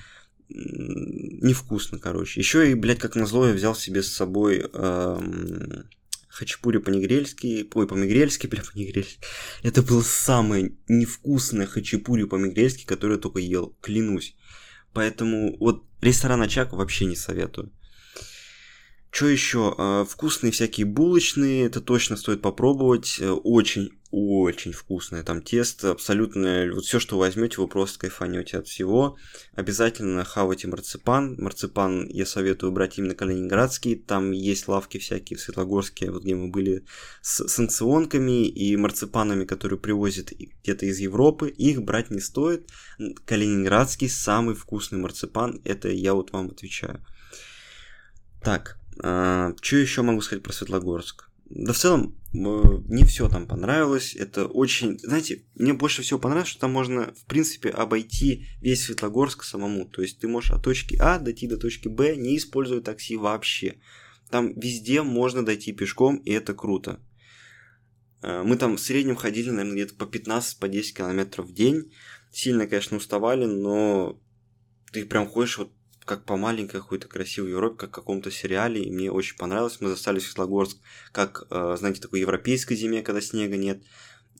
Невкусно, 0.50 1.98
короче. 1.98 2.40
Еще 2.40 2.70
и, 2.70 2.76
блядь, 2.76 3.00
как 3.00 3.16
назло, 3.16 3.48
я 3.48 3.54
взял 3.54 3.76
себе 3.76 4.04
с 4.04 4.14
собой 4.14 4.70
эм, 4.74 5.86
хачапури 6.38 6.78
по-негрельски, 6.78 7.68
ой, 7.74 7.88
по-мигрельски, 7.88 8.48
бля, 8.48 8.62
по-негрельски. 8.62 9.20
Это 9.64 9.82
было 9.82 10.02
самое 10.02 10.74
невкусное 10.88 11.66
хачапури 11.66 12.26
по-мигрельски, 12.26 12.86
которое 12.86 13.16
я 13.16 13.20
только 13.20 13.40
ел, 13.40 13.76
клянусь. 13.82 14.36
Поэтому 14.94 15.58
вот 15.58 15.84
ресторан 16.02 16.42
Очак 16.42 16.74
вообще 16.74 17.06
не 17.06 17.16
советую. 17.16 17.72
Что 19.10 19.28
еще? 19.28 19.74
А, 19.78 20.06
вкусные 20.06 20.52
всякие 20.52 20.86
булочные, 20.86 21.66
это 21.66 21.82
точно 21.82 22.18
стоит 22.18 22.42
попробовать. 22.42 23.18
Э, 23.20 23.32
очень 23.32 23.92
очень 24.10 24.72
вкусное 24.72 25.24
там 25.24 25.42
тесто, 25.42 25.92
абсолютно 25.92 26.70
вот 26.74 26.86
все, 26.86 27.00
что 27.00 27.18
возьмете, 27.18 27.60
вы 27.60 27.68
просто 27.68 28.00
кайфанете 28.00 28.58
от 28.58 28.68
всего. 28.68 29.18
Обязательно 29.54 30.24
хавайте 30.24 30.68
марципан. 30.68 31.36
Марципан 31.38 32.08
я 32.08 32.26
советую 32.26 32.72
брать 32.72 32.98
именно 32.98 33.16
калининградский. 33.16 33.96
Там 33.96 34.32
есть 34.32 34.68
лавки 34.68 34.98
всякие 34.98 35.38
в 35.38 35.42
Светлогорске, 35.42 36.10
вот 36.10 36.24
где 36.24 36.36
мы 36.36 36.48
были 36.48 36.86
с 37.22 37.48
санкционками 37.50 38.48
и 38.48 38.78
марципанами, 38.78 39.44
которые 39.44 39.78
привозят 39.78 40.32
где-то 40.32 40.86
из 40.86 41.00
Европы. 41.00 41.50
Их 41.50 41.84
брать 41.84 42.10
не 42.10 42.22
стоит. 42.22 42.70
Калининградский 43.26 44.10
самый 44.10 44.56
вкусный 44.56 45.00
марципан, 45.00 45.62
это 45.66 45.90
я 45.90 46.14
вот 46.14 46.32
вам 46.32 46.48
отвечаю. 46.48 47.06
Так, 48.42 48.80
а, 49.04 49.54
что 49.62 49.78
еще 49.78 50.02
могу 50.02 50.22
сказать 50.22 50.44
про 50.44 50.54
Светлогорск? 50.54 51.30
Да 51.50 51.72
в 51.72 51.78
целом, 51.78 52.18
мне 52.34 53.06
все 53.06 53.30
там 53.30 53.48
понравилось. 53.48 54.16
Это 54.16 54.46
очень... 54.46 55.00
Знаете, 55.00 55.46
мне 55.56 55.74
больше 55.74 56.02
всего 56.02 56.20
понравилось, 56.20 56.50
что 56.50 56.62
там 56.62 56.72
можно, 56.72 57.14
в 57.14 57.26
принципе, 57.26 57.70
обойти 57.70 58.48
весь 58.62 58.84
Светлогорск 58.84 59.44
самому. 59.44 59.86
То 59.86 60.02
есть 60.02 60.20
ты 60.20 60.28
можешь 60.28 60.52
от 60.52 60.64
точки 60.64 60.96
А 61.00 61.20
дойти 61.20 61.48
до 61.48 61.58
точки 61.58 61.88
Б, 61.88 62.16
не 62.16 62.38
используя 62.38 62.82
такси 62.82 63.16
вообще. 63.16 63.80
Там 64.30 64.54
везде 64.60 65.04
можно 65.04 65.46
дойти 65.46 65.72
пешком, 65.72 66.18
и 66.18 66.32
это 66.32 66.54
круто. 66.54 67.00
А, 68.22 68.44
мы 68.44 68.58
там 68.58 68.76
в 68.76 68.82
среднем 68.82 69.16
ходили, 69.16 69.50
наверное, 69.50 69.74
где-то 69.74 69.96
по 69.96 70.04
15-10 70.04 70.60
по 70.60 70.68
километров 70.70 71.48
в 71.48 71.54
день. 71.54 71.94
Сильно, 72.32 72.68
конечно, 72.68 72.98
уставали, 72.98 73.46
но 73.46 74.20
ты 74.92 75.06
прям 75.06 75.28
ходишь 75.28 75.58
вот 75.58 75.72
как 76.08 76.24
по 76.24 76.38
маленькой 76.38 76.80
какой-то 76.80 77.08
красивой 77.10 77.52
Европе, 77.52 77.76
как 77.78 77.90
в 77.90 77.94
каком-то 77.94 78.32
сериале, 78.32 78.82
и 78.82 78.92
мне 78.92 79.12
очень 79.12 79.38
понравилось. 79.38 79.82
Мы 79.82 79.90
застали 79.90 80.20
Светлогорск 80.20 80.78
как, 81.12 81.46
э, 81.52 81.76
знаете, 81.78 82.02
такой 82.02 82.22
европейской 82.22 82.76
зиме, 82.76 83.04
когда 83.04 83.20
снега 83.20 83.58
нет, 83.58 83.84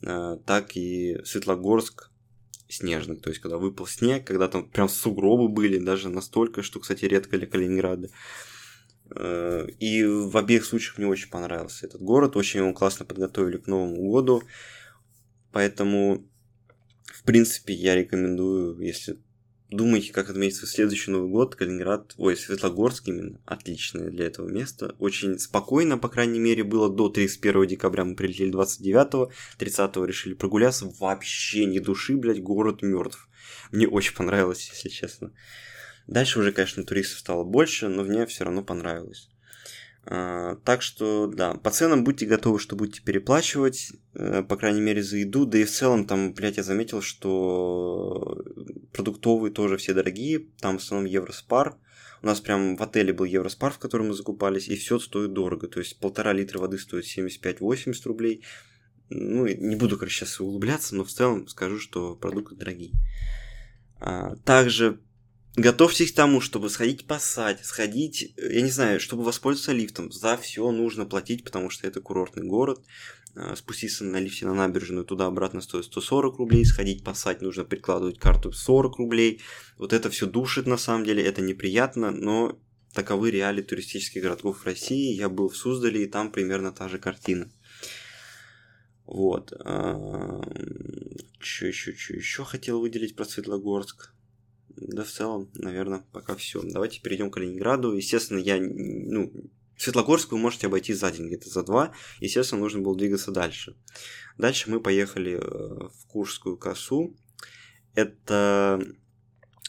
э, 0.02 0.38
так 0.46 0.78
и 0.78 1.20
Светлогорск 1.26 2.10
снежный, 2.70 3.18
то 3.18 3.30
есть 3.30 3.42
когда 3.42 3.58
выпал 3.58 3.86
снег, 3.86 4.26
когда 4.26 4.48
там 4.48 4.70
прям 4.70 4.88
сугробы 4.88 5.50
были, 5.50 5.78
даже 5.78 6.10
настолько, 6.10 6.64
что, 6.64 6.80
кстати, 6.80 7.04
редко 7.04 7.38
для 7.38 7.48
Калининграда. 7.48 8.10
Э, 9.14 9.68
и 9.78 10.06
в 10.06 10.38
обеих 10.38 10.64
случаях 10.64 10.98
мне 10.98 11.08
очень 11.08 11.30
понравился 11.30 11.86
этот 11.86 12.02
город, 12.02 12.38
очень 12.38 12.62
его 12.62 12.74
классно 12.74 13.06
подготовили 13.06 13.58
к 13.58 13.68
Новому 13.68 14.10
году, 14.10 14.42
поэтому, 15.52 16.26
в 17.08 17.24
принципе, 17.24 17.74
я 17.74 17.94
рекомендую, 17.96 18.80
если 18.80 19.20
думаете, 19.70 20.14
как 20.14 20.30
отметить 20.30 20.58
свой 20.58 20.70
следующий 20.70 21.12
Новый 21.12 21.30
год, 21.30 21.56
Калининград, 21.56 22.14
ой, 22.18 22.38
Светлогорск 22.38 23.08
именно, 23.08 23.40
отличное 23.46 24.10
для 24.10 24.28
этого 24.28 24.48
места. 24.48 24.96
Очень 25.00 25.40
спокойно, 25.40 25.98
по 25.98 26.10
крайней 26.10 26.40
мере, 26.40 26.64
было 26.64 26.90
до 26.90 27.10
31 27.10 27.68
декабря, 27.68 28.06
мы 28.06 28.16
прилетели 28.16 28.52
29 28.52 29.30
30 29.58 29.98
решили 29.98 30.34
прогуляться, 30.34 30.92
вообще 31.00 31.66
ни 31.66 31.80
души, 31.80 32.16
блядь, 32.16 32.42
город 32.42 32.82
мертв. 32.82 33.28
Мне 33.72 33.88
очень 33.88 34.16
понравилось, 34.16 34.70
если 34.72 34.90
честно. 34.90 35.34
Дальше 36.08 36.40
уже, 36.40 36.54
конечно, 36.54 36.84
туристов 36.84 37.20
стало 37.20 37.44
больше, 37.44 37.90
но 37.90 38.04
мне 38.04 38.26
все 38.26 38.46
равно 38.46 38.64
понравилось. 38.64 39.30
А, 40.10 40.56
так 40.64 40.82
что, 40.82 41.28
да, 41.28 41.56
по 41.56 41.70
ценам 41.70 42.06
будьте 42.06 42.26
готовы, 42.26 42.60
что 42.60 42.78
будете 42.78 43.02
переплачивать, 43.02 43.92
э, 44.14 44.42
по 44.42 44.56
крайней 44.56 44.80
мере, 44.80 45.04
за 45.04 45.18
еду. 45.18 45.46
Да 45.46 45.58
и 45.58 45.66
в 45.66 45.70
целом, 45.70 46.06
там, 46.06 46.34
блядь, 46.34 46.56
я 46.56 46.64
заметил, 46.64 47.02
что 47.02 48.42
продуктовые 48.92 49.54
тоже 49.54 49.78
все 49.78 49.94
дорогие. 49.94 50.48
Там 50.60 50.78
в 50.78 50.82
основном 50.82 51.06
Евроспар. 51.06 51.78
У 52.22 52.26
нас 52.26 52.42
прям 52.42 52.76
в 52.76 52.82
отеле 52.82 53.14
был 53.14 53.26
Евроспар, 53.26 53.72
в 53.72 53.80
котором 53.80 54.08
мы 54.08 54.14
закупались, 54.14 54.68
и 54.68 54.76
все 54.76 55.00
стоит 55.00 55.34
дорого. 55.34 55.68
То 55.68 55.80
есть 55.80 56.00
полтора 56.00 56.34
литра 56.34 56.60
воды 56.60 56.78
стоит 56.80 57.06
75-80 57.06 57.94
рублей. 58.06 58.44
Ну, 59.10 59.48
не 59.48 59.76
буду, 59.76 59.98
короче, 59.98 60.26
сейчас 60.26 60.40
углубляться, 60.40 60.96
но 60.96 61.04
в 61.04 61.12
целом 61.12 61.48
скажу, 61.48 61.80
что 61.80 62.16
продукты 62.16 62.56
дорогие. 62.56 62.92
А, 64.00 64.36
также 64.38 65.00
Готовьтесь 65.58 66.12
к 66.12 66.16
тому, 66.16 66.40
чтобы 66.40 66.70
сходить 66.70 67.08
поссать, 67.08 67.66
сходить, 67.66 68.32
я 68.38 68.62
не 68.62 68.70
знаю, 68.70 69.00
чтобы 69.00 69.24
воспользоваться 69.24 69.72
лифтом. 69.72 70.12
За 70.12 70.38
все 70.38 70.70
нужно 70.70 71.08
платить, 71.08 71.44
потому 71.44 71.72
что 71.72 71.88
это 71.88 72.00
курортный 72.00 72.46
город. 72.46 72.80
А, 73.40 73.56
спуститься 73.56 74.04
на 74.04 74.20
лифте 74.20 74.48
на 74.48 74.56
набережную 74.56 75.06
туда-обратно 75.06 75.62
стоит 75.62 75.86
140 75.86 76.38
рублей, 76.38 76.66
сходить 76.66 77.04
поссать 77.04 77.42
нужно 77.42 77.66
прикладывать 77.66 78.18
карту 78.18 78.52
40 78.52 78.98
рублей. 78.98 79.42
Вот 79.78 79.94
это 79.94 80.10
все 80.10 80.26
душит 80.26 80.66
на 80.66 80.78
самом 80.78 81.06
деле, 81.06 81.24
это 81.24 81.42
неприятно, 81.42 82.10
но 82.12 82.60
таковы 82.94 83.30
реалии 83.30 83.62
туристических 83.62 84.24
городков 84.24 84.66
России. 84.66 85.14
Я 85.14 85.30
был 85.30 85.50
в 85.50 85.56
Суздале, 85.56 86.04
и 86.04 86.08
там 86.08 86.32
примерно 86.32 86.72
та 86.72 86.90
же 86.90 86.98
картина. 86.98 87.52
Вот. 89.06 89.54
Что 91.40 91.68
еще, 91.68 91.94
что 91.94 92.14
еще 92.14 92.44
хотел 92.44 92.82
выделить 92.82 93.16
про 93.16 93.26
Светлогорск? 93.26 94.14
да 94.78 95.04
в 95.04 95.10
целом, 95.10 95.50
наверное, 95.56 96.04
пока 96.12 96.36
все. 96.36 96.62
Давайте 96.62 97.02
перейдем 97.02 97.32
к 97.32 97.36
Калининграду. 97.36 97.96
Естественно, 97.96 98.40
я, 98.40 98.58
ну, 98.60 99.32
Светлогорск 99.78 100.32
вы 100.32 100.40
можете 100.40 100.68
обойти 100.68 100.94
за 100.94 101.12
день, 101.12 101.28
где-то 101.28 101.50
за 101.50 101.64
два. 101.64 101.94
Естественно, 102.20 102.62
нужно 102.62 102.82
было 102.82 102.98
двигаться 102.98 103.32
дальше. 103.32 103.76
Дальше 104.38 104.70
мы 104.70 104.80
поехали 104.80 105.34
э, 105.34 105.40
в 105.40 106.08
Куршскую 106.08 106.58
косу. 106.58 107.16
Это 107.94 108.84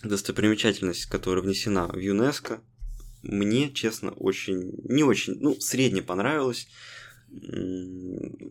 достопримечательность, 0.03 1.07
которая 1.07 1.43
внесена 1.43 1.89
в 1.89 1.99
ЮНЕСКо. 1.99 2.63
Мне, 3.23 3.73
честно, 3.73 4.13
очень, 4.13 4.73
не 4.85 5.03
очень, 5.03 5.37
ну, 5.41 5.61
средне 5.61 6.03
понравилось. 6.03 6.69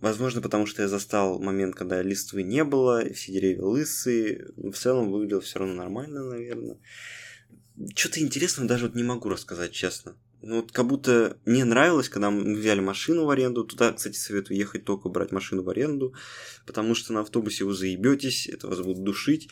Возможно, 0.01 0.41
потому 0.41 0.67
что 0.67 0.83
я 0.83 0.87
застал 0.87 1.39
момент, 1.39 1.75
когда 1.75 2.01
листвы 2.03 2.43
не 2.43 2.63
было, 2.63 3.11
все 3.13 3.31
деревья 3.31 3.63
лысые. 3.63 4.47
В 4.55 4.73
целом 4.73 5.11
выглядело 5.11 5.41
все 5.41 5.59
равно 5.59 5.73
нормально, 5.73 6.23
наверное. 6.23 6.77
Что-то 7.95 8.19
интересного 8.19 8.67
даже 8.69 8.85
вот 8.85 8.95
не 8.95 9.03
могу 9.03 9.29
рассказать, 9.29 9.71
честно. 9.71 10.15
Ну, 10.41 10.57
вот 10.57 10.71
как 10.71 10.85
будто 10.85 11.37
мне 11.45 11.65
нравилось, 11.65 12.09
когда 12.09 12.29
мы 12.29 12.55
взяли 12.55 12.79
машину 12.79 13.25
в 13.25 13.29
аренду. 13.29 13.63
Туда, 13.63 13.91
кстати, 13.91 14.17
советую 14.17 14.57
ехать 14.57 14.85
только 14.85 15.09
брать 15.09 15.31
машину 15.31 15.63
в 15.63 15.69
аренду, 15.69 16.13
потому 16.65 16.95
что 16.95 17.13
на 17.13 17.21
автобусе 17.21 17.65
вы 17.65 17.73
заебетесь, 17.73 18.47
это 18.47 18.67
вас 18.67 18.79
будут 18.81 19.03
душить 19.03 19.49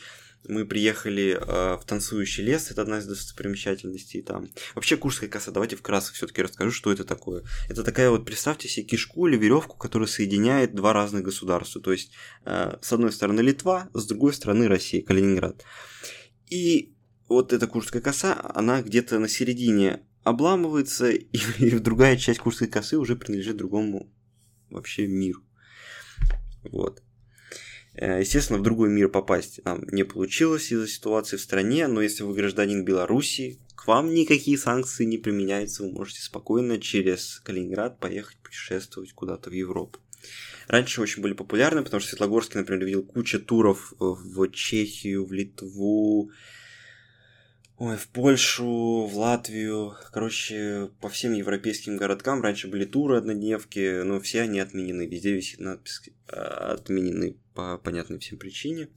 мы 0.48 0.64
приехали 0.64 1.38
э, 1.40 1.76
в 1.76 1.84
танцующий 1.84 2.44
лес, 2.44 2.70
это 2.70 2.82
одна 2.82 2.98
из 2.98 3.06
достопримечательностей 3.06 4.22
там. 4.22 4.48
Вообще 4.74 4.96
Курская 4.96 5.28
коса, 5.28 5.50
давайте 5.50 5.76
вкратце 5.76 6.12
все-таки 6.12 6.42
расскажу, 6.42 6.70
что 6.70 6.92
это 6.92 7.04
такое. 7.04 7.44
Это 7.68 7.82
такая 7.82 8.10
вот, 8.10 8.24
представьте 8.24 8.68
себе 8.68 8.86
кишку 8.86 9.26
или 9.26 9.36
веревку, 9.36 9.76
которая 9.76 10.08
соединяет 10.08 10.74
два 10.74 10.92
разных 10.92 11.22
государства. 11.22 11.80
То 11.80 11.92
есть, 11.92 12.12
э, 12.44 12.76
с 12.80 12.92
одной 12.92 13.12
стороны 13.12 13.40
Литва, 13.40 13.88
с 13.92 14.06
другой 14.06 14.32
стороны 14.32 14.68
Россия, 14.68 15.02
Калининград. 15.02 15.64
И 16.48 16.94
вот 17.28 17.52
эта 17.52 17.66
Курская 17.66 18.02
коса, 18.02 18.38
она 18.54 18.82
где-то 18.82 19.18
на 19.18 19.28
середине 19.28 20.02
обламывается, 20.26 21.10
и, 21.10 21.38
и 21.58 21.78
другая 21.78 22.16
часть 22.16 22.40
Курской 22.40 22.66
косы 22.66 22.98
уже 22.98 23.14
принадлежит 23.14 23.56
другому 23.56 24.12
вообще 24.70 25.06
миру. 25.06 25.42
Вот. 26.64 27.02
Э, 27.94 28.18
естественно, 28.20 28.58
в 28.58 28.62
другой 28.62 28.90
мир 28.90 29.08
попасть 29.08 29.64
нам 29.64 29.84
не 29.92 30.04
получилось 30.04 30.72
из-за 30.72 30.88
ситуации 30.88 31.36
в 31.36 31.40
стране, 31.40 31.86
но 31.86 32.02
если 32.02 32.24
вы 32.24 32.34
гражданин 32.34 32.84
Беларуси, 32.84 33.60
к 33.76 33.86
вам 33.86 34.12
никакие 34.12 34.58
санкции 34.58 35.04
не 35.04 35.18
применяются, 35.18 35.84
вы 35.84 35.92
можете 35.92 36.20
спокойно 36.20 36.80
через 36.80 37.40
Калининград 37.44 38.00
поехать 38.00 38.36
путешествовать 38.38 39.12
куда-то 39.12 39.50
в 39.50 39.52
Европу. 39.52 40.00
Раньше 40.66 41.00
очень 41.00 41.22
были 41.22 41.34
популярны, 41.34 41.84
потому 41.84 42.00
что 42.00 42.10
Светлогорский, 42.10 42.58
например, 42.58 42.84
видел 42.84 43.04
кучу 43.04 43.38
туров 43.38 43.94
в 44.00 44.50
Чехию, 44.50 45.24
в 45.24 45.32
Литву, 45.32 46.32
Ой, 47.78 47.98
в 47.98 48.08
Польшу, 48.08 49.06
в 49.06 49.18
Латвию, 49.18 49.94
короче, 50.10 50.88
по 51.02 51.10
всем 51.10 51.34
европейским 51.34 51.98
городкам 51.98 52.40
раньше 52.40 52.68
были 52.68 52.86
туры 52.86 53.18
однодневки, 53.18 54.02
но 54.02 54.18
все 54.18 54.42
они 54.42 54.60
отменены, 54.60 55.06
везде 55.06 55.32
висит 55.32 55.60
надпись 55.60 56.08
а, 56.28 56.72
«отменены» 56.72 57.36
по 57.52 57.76
понятной 57.76 58.18
всем 58.18 58.38
причине. 58.38 58.88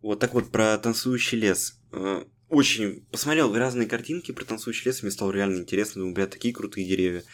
Вот 0.00 0.20
так 0.20 0.32
вот 0.32 0.50
про 0.50 0.78
танцующий 0.78 1.38
лес. 1.38 1.78
Э, 1.92 2.24
очень 2.48 3.04
посмотрел 3.10 3.54
разные 3.54 3.86
картинки 3.86 4.32
про 4.32 4.46
танцующий 4.46 4.86
лес, 4.86 5.02
мне 5.02 5.10
стало 5.10 5.30
реально 5.32 5.58
интересно, 5.58 6.00
думаю, 6.00 6.14
бля, 6.14 6.26
такие 6.26 6.54
крутые 6.54 6.86
деревья. 6.86 7.24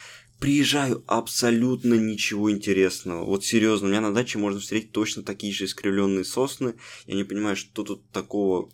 Приезжаю, 0.40 1.04
абсолютно 1.07 1.95
ничего 1.95 2.50
интересного. 2.50 3.25
Вот 3.25 3.45
серьезно, 3.45 3.87
у 3.87 3.90
меня 3.90 4.00
на 4.00 4.12
даче 4.12 4.38
можно 4.38 4.59
встретить 4.59 4.90
точно 4.90 5.23
такие 5.23 5.52
же 5.52 5.66
искривленные 5.66 6.25
сосны. 6.25 6.75
Я 7.07 7.14
не 7.14 7.23
понимаю, 7.23 7.54
что 7.54 7.85
тут 7.85 8.11
такого 8.11 8.71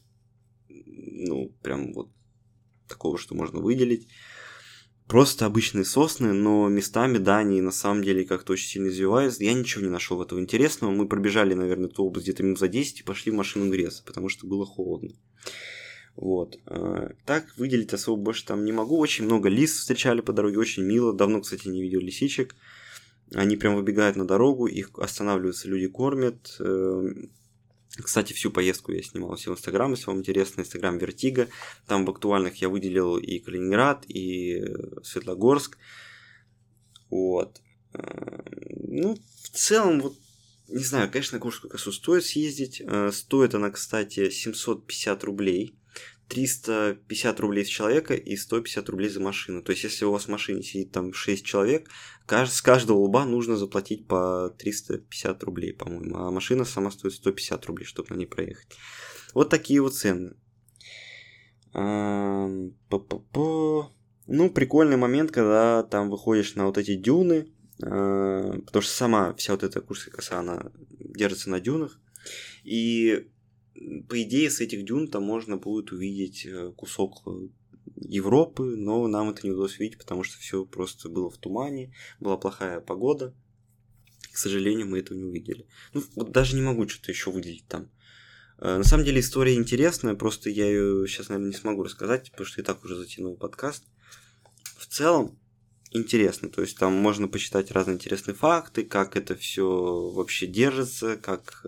ну, 1.27 1.51
прям 1.63 1.93
вот 1.93 2.11
такого, 2.89 3.19
что 3.19 3.35
можно 3.35 3.61
выделить. 3.61 4.09
Просто 5.07 5.45
обычные 5.45 5.85
сосны, 5.85 6.33
но 6.33 6.69
местами, 6.69 7.19
да, 7.19 7.39
они 7.39 7.61
на 7.61 7.73
самом 7.73 8.05
деле 8.05 8.25
как-то 8.25 8.53
очень 8.53 8.69
сильно 8.69 8.89
извиваются. 8.89 9.43
Я 9.43 9.55
ничего 9.55 9.83
не 9.83 9.91
нашел 9.91 10.23
этого 10.23 10.39
интересного. 10.39 10.93
Мы 10.93 11.09
пробежали, 11.09 11.55
наверное, 11.55 11.89
эту 11.89 12.05
область 12.05 12.27
где-то 12.27 12.45
минут 12.45 12.61
за 12.61 12.69
10 12.69 13.01
и 13.01 13.03
пошли 13.03 13.33
в 13.33 13.35
машину 13.35 13.69
греться, 13.71 14.05
потому 14.07 14.29
что 14.29 14.47
было 14.47 14.65
холодно. 14.65 15.11
Вот. 16.15 16.61
А, 16.67 17.11
так 17.27 17.57
выделить 17.57 17.93
особо 17.93 18.23
больше 18.23 18.47
там 18.47 18.65
не 18.65 18.71
могу. 18.71 18.99
Очень 18.99 19.25
много 19.25 19.49
лис 19.49 19.79
встречали 19.79 20.21
по 20.21 20.33
дороге, 20.33 20.59
очень 20.59 20.85
мило. 20.85 21.13
Давно, 21.13 21.41
кстати, 21.41 21.67
не 21.67 21.83
видел 21.83 21.99
лисичек. 21.99 22.55
Они 23.35 23.57
прям 23.57 23.75
выбегают 23.75 24.15
на 24.15 24.27
дорогу, 24.27 24.67
их 24.67 24.91
останавливаются, 24.97 25.69
люди 25.69 25.89
кормят. 25.89 26.57
Кстати, 27.97 28.33
всю 28.33 28.51
поездку 28.51 28.93
я 28.93 29.03
снимал 29.03 29.35
все 29.37 29.51
в 29.51 29.55
Инстаграм, 29.55 29.91
если 29.91 30.07
вам 30.07 30.21
интересно, 30.21 30.61
Инстаграм 30.61 30.97
Вертига. 30.97 31.49
Там 31.87 32.05
в 32.05 32.11
актуальных 32.11 32.63
я 32.63 32.69
выделил 32.69 33.17
и 33.17 33.39
Калининград, 33.41 34.05
и 34.07 34.61
э, 34.61 35.03
Светлогорск. 35.03 35.77
Вот. 37.11 37.61
Э, 37.93 38.43
ну, 38.87 39.17
в 39.17 39.49
целом, 39.51 40.01
вот, 40.01 40.17
не 40.69 40.85
знаю, 40.85 41.11
конечно, 41.11 41.37
на 41.37 41.43
Курскую 41.43 41.71
косу 41.71 41.91
стоит 41.91 42.25
съездить. 42.25 42.81
Э, 42.81 43.11
стоит 43.13 43.55
она, 43.55 43.71
кстати, 43.71 44.31
750 44.31 45.25
рублей. 45.25 45.75
350 46.31 47.41
рублей 47.41 47.65
с 47.65 47.69
человека 47.69 48.15
и 48.15 48.37
150 48.37 48.89
рублей 48.89 49.09
за 49.09 49.21
машину. 49.21 49.63
То 49.63 49.73
есть, 49.73 49.85
если 49.85 50.05
у 50.05 50.13
вас 50.13 50.25
в 50.25 50.29
машине 50.29 50.63
сидит 50.63 50.93
там 50.93 51.13
6 51.13 51.45
человек, 51.45 51.91
с 52.29 52.63
каждого 52.63 52.99
лба 52.99 53.25
нужно 53.25 53.57
заплатить 53.57 54.07
по 54.07 54.55
350 54.59 55.43
рублей, 55.43 55.73
по-моему. 55.75 56.17
А 56.17 56.31
машина 56.31 56.65
сама 56.65 56.93
стоит 56.93 57.15
150 57.15 57.67
рублей, 57.67 57.85
чтобы 57.85 58.11
на 58.11 58.19
ней 58.19 58.27
проехать. 58.27 58.69
Вот 59.35 59.51
такие 59.51 59.83
вот 59.83 59.95
цены. 59.95 60.37
Ну, 64.27 64.51
прикольный 64.51 64.97
момент, 64.97 65.33
когда 65.33 65.83
там 65.83 66.09
выходишь 66.11 66.55
на 66.55 66.67
вот 66.67 66.79
эти 66.79 66.95
дюны, 66.95 67.53
а, 67.83 68.61
потому 68.67 68.83
что 68.83 68.93
сама 68.93 69.35
вся 69.35 69.53
вот 69.53 69.65
эта 69.65 69.81
Курская 69.81 70.15
коса, 70.15 70.39
она 70.39 70.71
держится 70.91 71.51
на 71.51 71.59
дюнах. 71.59 71.99
И 72.63 73.29
по 74.09 74.23
идее, 74.23 74.51
с 74.51 74.61
этих 74.61 74.85
дюн 74.85 75.09
там 75.09 75.23
можно 75.23 75.57
будет 75.57 75.93
увидеть 75.93 76.45
э, 76.45 76.73
кусок 76.77 77.23
э, 77.27 77.49
Европы, 77.97 78.77
но 78.77 79.07
нам 79.09 79.31
это 79.31 79.43
не 79.45 79.51
удалось 79.51 79.79
увидеть, 79.79 79.99
потому 79.99 80.23
что 80.23 80.39
все 80.39 80.65
просто 80.65 81.09
было 81.09 81.31
в 81.31 81.39
тумане, 81.39 81.95
была 82.19 82.37
плохая 82.37 82.81
погода. 82.81 83.35
К 84.33 84.37
сожалению, 84.37 84.87
мы 84.87 84.99
этого 84.99 85.17
не 85.17 85.25
увидели. 85.25 85.67
Ну, 85.93 86.03
вот 86.15 86.31
даже 86.31 86.57
не 86.57 86.63
могу 86.63 86.89
что-то 86.89 87.11
еще 87.11 87.31
выделить 87.31 87.67
там. 87.67 87.91
Э, 88.59 88.77
на 88.77 88.85
самом 88.85 89.05
деле 89.05 89.21
история 89.21 89.55
интересная, 89.55 90.15
просто 90.15 90.51
я 90.51 90.67
ее 90.67 91.07
сейчас, 91.09 91.29
наверное, 91.29 91.51
не 91.51 91.57
смогу 91.57 91.83
рассказать, 91.83 92.31
потому 92.31 92.47
что 92.47 92.61
и 92.61 92.65
так 92.65 92.85
уже 92.85 92.97
затянул 92.97 93.37
подкаст. 93.37 93.85
В 94.77 94.87
целом, 94.87 95.39
интересно. 95.91 96.49
То 96.49 96.63
есть 96.63 96.79
там 96.79 96.93
можно 96.95 97.29
почитать 97.29 97.71
разные 97.71 97.97
интересные 97.97 98.35
факты, 98.35 98.85
как 98.85 99.17
это 99.17 99.35
все 99.35 100.11
вообще 100.11 100.47
держится, 100.47 101.17
как 101.17 101.65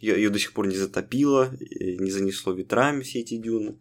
ее, 0.00 0.14
э, 0.14 0.18
ее 0.18 0.30
до 0.30 0.38
сих 0.38 0.52
пор 0.52 0.66
не 0.66 0.76
затопило, 0.76 1.50
не 1.60 2.10
занесло 2.10 2.52
ветрами 2.52 3.02
все 3.02 3.20
эти 3.20 3.36
дюны. 3.36 3.78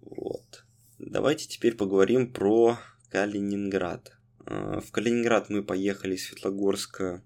Вот. 0.00 0.64
Давайте 0.98 1.46
теперь 1.48 1.74
поговорим 1.74 2.32
про 2.32 2.78
Калининград. 3.10 4.16
Э, 4.46 4.80
в 4.84 4.90
Калининград 4.90 5.50
мы 5.50 5.62
поехали 5.62 6.14
из 6.14 6.26
Светлогорска 6.26 7.22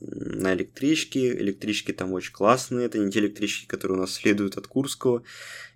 на 0.00 0.54
электричке. 0.54 1.32
Электрички 1.32 1.92
там 1.92 2.12
очень 2.12 2.32
классные. 2.32 2.86
Это 2.86 2.98
не 2.98 3.10
те 3.10 3.20
электрички, 3.20 3.66
которые 3.66 3.98
у 3.98 4.00
нас 4.00 4.12
следуют 4.12 4.56
от 4.56 4.66
Курского. 4.66 5.22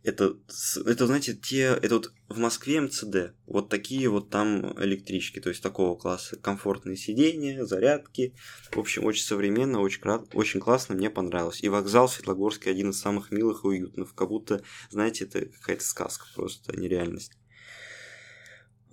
Это, 0.03 0.37
это 0.85 1.07
знаете, 1.07 1.35
те... 1.35 1.79
Это 1.83 1.97
вот 1.97 2.13
в 2.29 2.39
Москве 2.39 2.81
МЦД. 2.81 3.35
Вот 3.47 3.69
такие 3.69 4.09
вот 4.09 4.31
там 4.31 4.75
электрички. 4.83 5.41
То 5.41 5.49
есть 5.49 5.63
такого 5.63 5.97
класса. 5.97 6.37
Комфортные 6.37 6.97
сиденья, 6.97 7.65
зарядки. 7.65 8.35
В 8.73 8.79
общем, 8.79 9.05
очень 9.05 9.25
современно, 9.25 9.81
очень, 9.81 10.03
очень 10.33 10.61
классно. 10.61 10.95
Мне 10.95 11.11
понравилось. 11.11 11.63
И 11.63 11.69
вокзал 11.69 12.09
Светлогорский 12.09 12.71
один 12.71 12.91
из 12.91 13.01
самых 13.01 13.31
милых 13.31 13.65
и 13.65 13.69
уютных. 13.69 14.15
Как 14.15 14.29
будто, 14.29 14.63
знаете, 14.91 15.25
это 15.25 15.47
какая-то 15.47 15.85
сказка 15.85 16.27
просто, 16.35 16.73
а 16.73 16.77
не 16.77 16.89
реальность. 16.89 17.33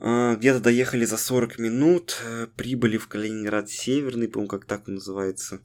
А, 0.06 0.36
где-то 0.36 0.60
доехали 0.60 1.06
за 1.06 1.16
40 1.16 1.60
минут, 1.60 2.18
э, 2.26 2.48
прибыли 2.58 2.98
в 2.98 3.08
Калининград 3.08 3.70
Северный, 3.70 4.28
по-моему, 4.28 4.50
как 4.50 4.66
так 4.66 4.90
он 4.90 4.96
называется. 4.96 5.62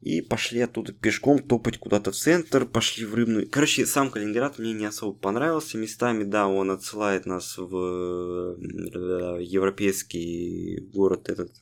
И 0.00 0.20
пошли 0.20 0.58
оттуда 0.62 0.92
пешком 0.92 1.38
топать 1.38 1.78
куда-то 1.78 2.10
в 2.10 2.16
центр, 2.16 2.66
пошли 2.66 3.04
в 3.04 3.14
рыбную... 3.14 3.48
Короче, 3.48 3.86
сам 3.86 4.10
Калининград 4.10 4.58
мне 4.58 4.72
не 4.72 4.84
особо 4.86 5.16
понравился. 5.16 5.78
Местами, 5.78 6.24
да, 6.24 6.48
он 6.48 6.72
отсылает 6.72 7.24
нас 7.24 7.56
в 7.56 8.56
э, 8.56 9.44
европейский 9.44 10.80
город 10.92 11.28
этот 11.28 11.52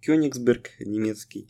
Кёнигсберг 0.00 0.70
немецкий. 0.80 1.48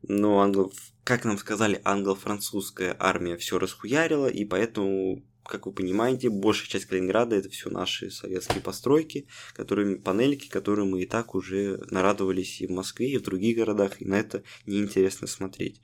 Но 0.00 0.40
англо... 0.40 0.70
как 1.04 1.26
нам 1.26 1.36
сказали, 1.36 1.82
англо-французская 1.84 2.96
армия 2.98 3.36
все 3.36 3.58
расхуярила, 3.58 4.28
и 4.28 4.46
поэтому 4.46 5.22
как 5.48 5.66
вы 5.66 5.72
понимаете, 5.72 6.28
большая 6.28 6.68
часть 6.68 6.84
Калининграда 6.84 7.34
это 7.34 7.48
все 7.48 7.70
наши 7.70 8.10
советские 8.10 8.60
постройки, 8.60 9.26
которые, 9.54 9.96
панельки, 9.96 10.48
которые 10.48 10.86
мы 10.86 11.02
и 11.02 11.06
так 11.06 11.34
уже 11.34 11.82
нарадовались 11.90 12.60
и 12.60 12.66
в 12.66 12.70
Москве, 12.70 13.10
и 13.10 13.18
в 13.18 13.22
других 13.22 13.56
городах, 13.56 14.00
и 14.00 14.04
на 14.04 14.20
это 14.20 14.42
неинтересно 14.66 15.26
смотреть. 15.26 15.80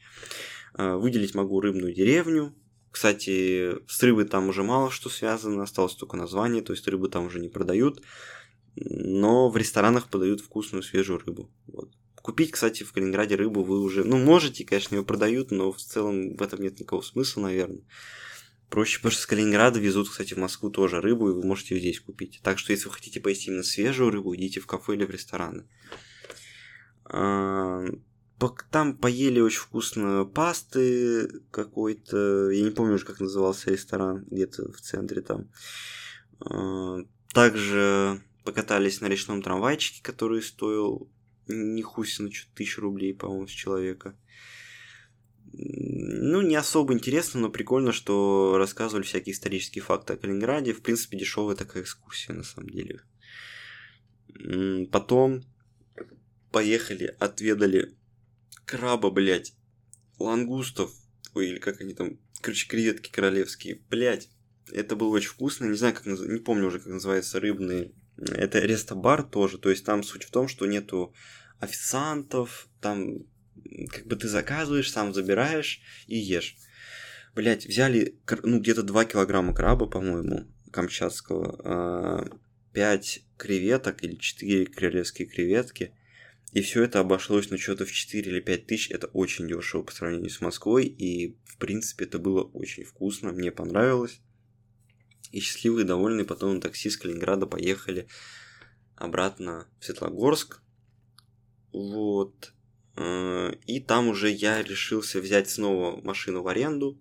А, 0.75 0.97
выделить 0.97 1.35
могу 1.35 1.61
рыбную 1.61 1.95
деревню. 1.95 2.55
Кстати, 2.91 3.77
с 3.89 4.03
рыбой 4.03 4.27
там 4.27 4.49
уже 4.49 4.63
мало 4.63 4.91
что 4.91 5.09
связано, 5.09 5.63
осталось 5.63 5.95
только 5.95 6.17
название, 6.17 6.63
то 6.63 6.73
есть 6.73 6.87
рыбу 6.87 7.09
там 7.09 7.27
уже 7.27 7.41
не 7.41 7.49
продают, 7.49 8.03
но 8.77 9.49
в 9.49 9.57
ресторанах 9.57 10.11
подают 10.11 10.41
вкусную 10.43 10.83
свежую 10.83 11.21
рыбу. 11.21 11.51
Вот. 11.67 11.91
Купить, 12.17 12.53
кстати, 12.53 12.85
в 12.85 12.93
Калининграде 12.93 13.35
рыбу 13.35 13.63
вы 13.63 13.81
уже, 13.81 14.05
ну, 14.05 14.17
можете, 14.19 14.65
конечно, 14.65 14.95
ее 14.95 15.05
продают, 15.05 15.51
но 15.51 15.73
в 15.73 15.79
целом 15.79 16.37
в 16.37 16.43
этом 16.43 16.61
нет 16.61 16.79
никакого 16.79 17.03
смысла, 17.03 17.43
наверное. 17.43 17.83
Проще, 18.71 18.99
потому 18.99 19.13
что 19.13 19.23
с 19.23 19.27
Калининграда 19.27 19.79
везут, 19.79 20.09
кстати, 20.09 20.35
в 20.35 20.39
Москву 20.39 20.71
тоже 20.71 21.01
рыбу, 21.01 21.29
и 21.29 21.33
вы 21.33 21.45
можете 21.45 21.75
ее 21.75 21.81
здесь 21.81 22.01
купить. 22.01 22.41
Так 22.43 22.59
что, 22.59 22.73
если 22.73 22.87
вы 22.87 22.95
хотите 22.95 23.21
поесть 23.21 23.47
именно 23.47 23.63
свежую 23.63 24.11
рыбу, 24.11 24.35
идите 24.35 24.61
в 24.61 24.67
кафе 24.67 24.95
или 24.95 25.05
в 25.05 25.11
рестораны. 25.11 25.69
А, 27.05 27.85
там 28.71 28.97
поели 28.97 29.41
очень 29.41 29.61
вкусно 29.61 30.25
пасты 30.25 31.29
какой-то, 31.51 32.51
я 32.51 32.63
не 32.63 32.71
помню 32.71 32.95
уже, 32.95 33.05
как 33.05 33.21
назывался 33.21 33.71
ресторан, 33.71 34.25
где-то 34.31 34.73
в 34.73 34.81
центре 34.81 35.23
там. 35.23 35.51
А, 36.41 36.99
также 37.33 38.23
покатались 38.45 39.01
на 39.01 39.07
речном 39.07 39.43
трамвайчике, 39.43 40.03
который 40.03 40.43
стоил 40.43 41.11
не 41.47 41.83
хусина, 41.83 42.33
что-то 42.33 42.57
тысячу 42.57 42.81
рублей, 42.81 43.15
по-моему, 43.15 43.47
с 43.47 43.51
человека 43.51 44.17
ну, 45.57 46.43
не 46.43 46.57
особо 46.57 46.95
интересно, 46.95 47.41
но 47.41 47.51
прикольно, 47.51 47.93
что 47.93 48.57
рассказывали 48.59 49.05
всякие 49.05 49.35
исторические 49.35 49.83
факты 49.83 50.15
о 50.15 50.17
Калининграде. 50.17 50.73
В 50.73 50.83
принципе, 50.83 51.19
дешевая 51.19 51.55
такая 51.55 51.83
экскурсия, 51.83 52.35
на 52.35 52.43
самом 52.43 52.71
деле. 52.71 53.03
Потом 54.91 55.43
поехали, 56.51 57.15
отведали 57.19 57.95
краба, 58.65 59.11
блядь, 59.11 59.55
лангустов, 60.19 60.93
ой, 61.35 61.49
или 61.49 61.59
как 61.59 61.81
они 61.81 61.95
там, 61.95 62.19
короче, 62.41 62.67
креветки 62.69 63.11
королевские, 63.11 63.81
блядь. 63.91 64.31
Это 64.73 64.97
было 64.97 65.09
очень 65.09 65.29
вкусно, 65.29 65.67
не 65.67 65.77
знаю, 65.77 65.95
как 65.95 66.07
не 66.07 66.39
помню 66.41 66.67
уже, 66.67 66.79
как 66.79 66.89
называется, 66.89 67.39
рыбные. 67.39 67.93
Это 68.17 68.61
рестобар 68.61 69.23
тоже, 69.23 69.59
то 69.59 69.71
есть 69.71 69.85
там 69.85 70.03
суть 70.03 70.25
в 70.25 70.31
том, 70.31 70.49
что 70.49 70.67
нету 70.67 71.15
официантов, 71.61 72.69
там 72.81 73.25
как 73.91 74.07
бы 74.07 74.17
ты 74.17 74.29
заказываешь, 74.29 74.91
сам 74.91 75.15
забираешь 75.15 75.81
и 76.07 76.17
ешь. 76.17 76.57
Блять, 77.35 77.67
взяли, 77.67 78.19
ну, 78.43 78.61
где-то 78.61 78.83
2 78.83 79.05
килограмма 79.07 79.55
краба, 79.55 79.87
по-моему, 79.87 80.47
камчатского, 80.71 82.39
5 82.73 83.19
а, 83.19 83.39
креветок 83.39 84.05
или 84.05 84.15
4 84.15 84.67
королевские 84.67 85.27
креветки. 85.27 85.93
И 86.53 86.63
все 86.63 86.85
это 86.85 87.01
обошлось 87.01 87.51
на 87.51 87.59
что-то 87.59 87.85
в 87.85 87.91
4 87.91 88.31
или 88.31 88.41
5 88.41 88.67
тысяч. 88.67 88.91
Это 88.91 89.09
очень 89.09 89.49
дешево 89.49 89.83
по 89.83 89.93
сравнению 89.93 90.31
с 90.31 90.41
Москвой. 90.41 90.87
И, 90.87 91.37
в 91.45 91.57
принципе, 91.59 92.05
это 92.05 92.21
было 92.21 92.43
очень 92.43 92.85
вкусно. 92.85 93.33
Мне 93.33 93.51
понравилось. 93.51 94.21
И 95.33 95.41
счастливые, 95.41 95.85
довольные 95.85 96.25
потом 96.25 96.55
на 96.55 96.61
такси 96.61 96.91
с 96.91 96.97
Калининграда 96.97 97.47
поехали 97.47 98.07
обратно 98.95 99.67
в 99.81 99.85
Светлогорск. 99.85 100.61
Вот. 101.73 102.54
Э, 102.97 103.53
и 103.67 103.81
там 103.81 104.09
уже 104.09 104.31
я 104.31 104.63
решился 104.63 105.21
взять 105.21 105.51
снова 105.51 106.01
машину 106.03 106.43
в 106.43 106.49
аренду 106.49 107.01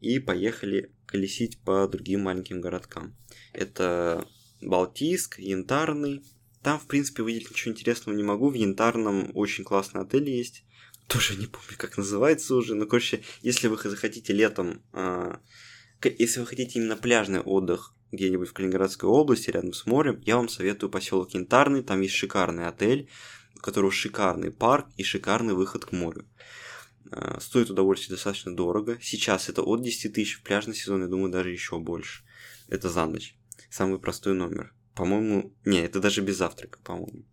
и 0.00 0.18
поехали 0.18 0.92
колесить 1.06 1.60
по 1.60 1.86
другим 1.88 2.22
маленьким 2.22 2.60
городкам. 2.60 3.16
Это 3.52 4.26
Балтийск, 4.60 5.38
Янтарный. 5.38 6.22
Там, 6.62 6.78
в 6.78 6.86
принципе, 6.86 7.22
выделить 7.22 7.50
ничего 7.50 7.72
интересного 7.72 8.14
не 8.14 8.22
могу. 8.22 8.50
В 8.50 8.54
Янтарном 8.54 9.30
очень 9.34 9.64
классный 9.64 10.02
отель 10.02 10.28
есть. 10.28 10.64
Тоже 11.06 11.36
не 11.36 11.46
помню, 11.46 11.76
как 11.76 11.96
называется 11.96 12.54
уже. 12.54 12.74
Но, 12.74 12.86
короче, 12.86 13.22
если 13.42 13.68
вы 13.68 13.76
захотите 13.82 14.32
летом... 14.32 14.82
А, 14.92 15.40
если 16.04 16.40
вы 16.40 16.46
хотите 16.46 16.78
именно 16.78 16.96
пляжный 16.96 17.40
отдых 17.40 17.94
где-нибудь 18.12 18.48
в 18.48 18.52
Калининградской 18.52 19.08
области, 19.08 19.50
рядом 19.50 19.72
с 19.72 19.86
морем, 19.86 20.20
я 20.24 20.36
вам 20.36 20.48
советую 20.48 20.90
поселок 20.90 21.32
Янтарный. 21.32 21.82
Там 21.82 22.00
есть 22.00 22.14
шикарный 22.14 22.66
отель, 22.66 23.08
которого 23.62 23.90
шикарный 23.90 24.50
парк 24.50 24.86
и 24.96 25.02
шикарный 25.02 25.54
выход 25.54 25.84
к 25.84 25.92
морю. 25.92 26.26
А, 27.10 27.40
стоит 27.40 27.70
удовольствие 27.70 28.16
достаточно 28.16 28.54
дорого. 28.54 28.98
Сейчас 29.00 29.48
это 29.48 29.62
от 29.62 29.82
10 29.82 30.12
тысяч, 30.12 30.38
в 30.38 30.42
пляжный 30.42 30.74
сезон, 30.74 31.02
я 31.02 31.08
думаю, 31.08 31.30
даже 31.30 31.50
еще 31.50 31.78
больше. 31.78 32.22
Это 32.68 32.88
за 32.88 33.06
ночь. 33.06 33.36
Самый 33.70 33.98
простой 33.98 34.34
номер. 34.34 34.74
По-моему, 34.94 35.54
не, 35.64 35.80
это 35.80 36.00
даже 36.00 36.20
без 36.20 36.36
завтрака, 36.36 36.78
по-моему. 36.84 37.24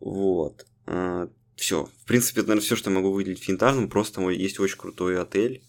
Вот. 0.00 0.66
А, 0.86 1.30
все. 1.56 1.88
В 2.02 2.06
принципе, 2.06 2.40
это, 2.40 2.48
наверное, 2.48 2.66
все, 2.66 2.76
что 2.76 2.90
я 2.90 2.96
могу 2.96 3.12
выделить 3.12 3.42
в 3.42 3.48
Янтарном. 3.48 3.88
Просто 3.88 4.28
есть 4.30 4.60
очень 4.60 4.78
крутой 4.78 5.20
отель. 5.20 5.62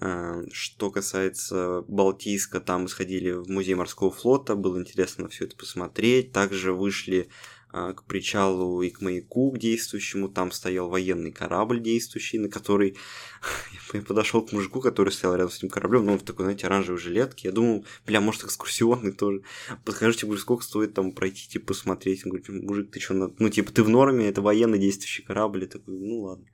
А, 0.00 0.42
что 0.50 0.90
касается 0.90 1.82
Балтийска, 1.86 2.60
там 2.60 2.82
мы 2.82 2.88
сходили 2.88 3.32
в 3.32 3.48
музей 3.48 3.74
морского 3.74 4.10
флота, 4.10 4.54
было 4.54 4.78
интересно 4.80 5.28
все 5.28 5.44
это 5.44 5.56
посмотреть. 5.56 6.32
Также 6.32 6.72
вышли 6.72 7.28
к 7.72 8.04
причалу 8.04 8.82
и 8.82 8.90
к 8.90 9.00
маяку 9.00 9.52
к 9.52 9.58
действующему. 9.58 10.28
Там 10.28 10.50
стоял 10.50 10.88
военный 10.88 11.30
корабль 11.30 11.80
действующий, 11.80 12.38
на 12.38 12.48
который 12.48 12.96
я 13.92 14.02
подошел 14.02 14.44
к 14.44 14.52
мужику, 14.52 14.80
который 14.80 15.10
стоял 15.10 15.36
рядом 15.36 15.50
с 15.50 15.58
этим 15.58 15.68
кораблем, 15.68 16.06
ну, 16.06 16.18
в 16.18 16.22
такой, 16.22 16.46
знаете, 16.46 16.66
оранжевой 16.66 17.00
жилетке. 17.00 17.48
Я 17.48 17.52
думал, 17.52 17.84
бля, 18.06 18.20
может, 18.20 18.44
экскурсионный 18.44 19.12
тоже. 19.12 19.42
Подскажите, 19.84 20.26
говорю, 20.26 20.40
сколько 20.40 20.64
стоит 20.64 20.94
там 20.94 21.12
пройти, 21.12 21.48
типа, 21.48 21.68
посмотреть. 21.68 22.24
Он 22.24 22.30
говорит, 22.30 22.48
мужик, 22.48 22.90
ты 22.90 23.00
что, 23.00 23.14
на... 23.14 23.34
ну, 23.38 23.48
типа, 23.48 23.72
ты 23.72 23.82
в 23.82 23.88
норме, 23.88 24.28
это 24.28 24.42
военный 24.42 24.78
действующий 24.78 25.22
корабль. 25.22 25.62
Я 25.62 25.68
такой, 25.68 25.98
ну, 25.98 26.22
ладно. 26.22 26.46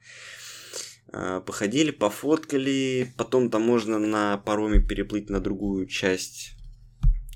А, 1.13 1.41
походили, 1.41 1.93
пофоткали, 1.93 3.15
потом 3.17 3.51
там 3.51 3.63
можно 3.63 3.99
на 3.99 4.37
пароме 4.39 4.81
переплыть 4.81 5.31
на 5.31 5.41
другую 5.41 5.87
часть, 5.87 6.57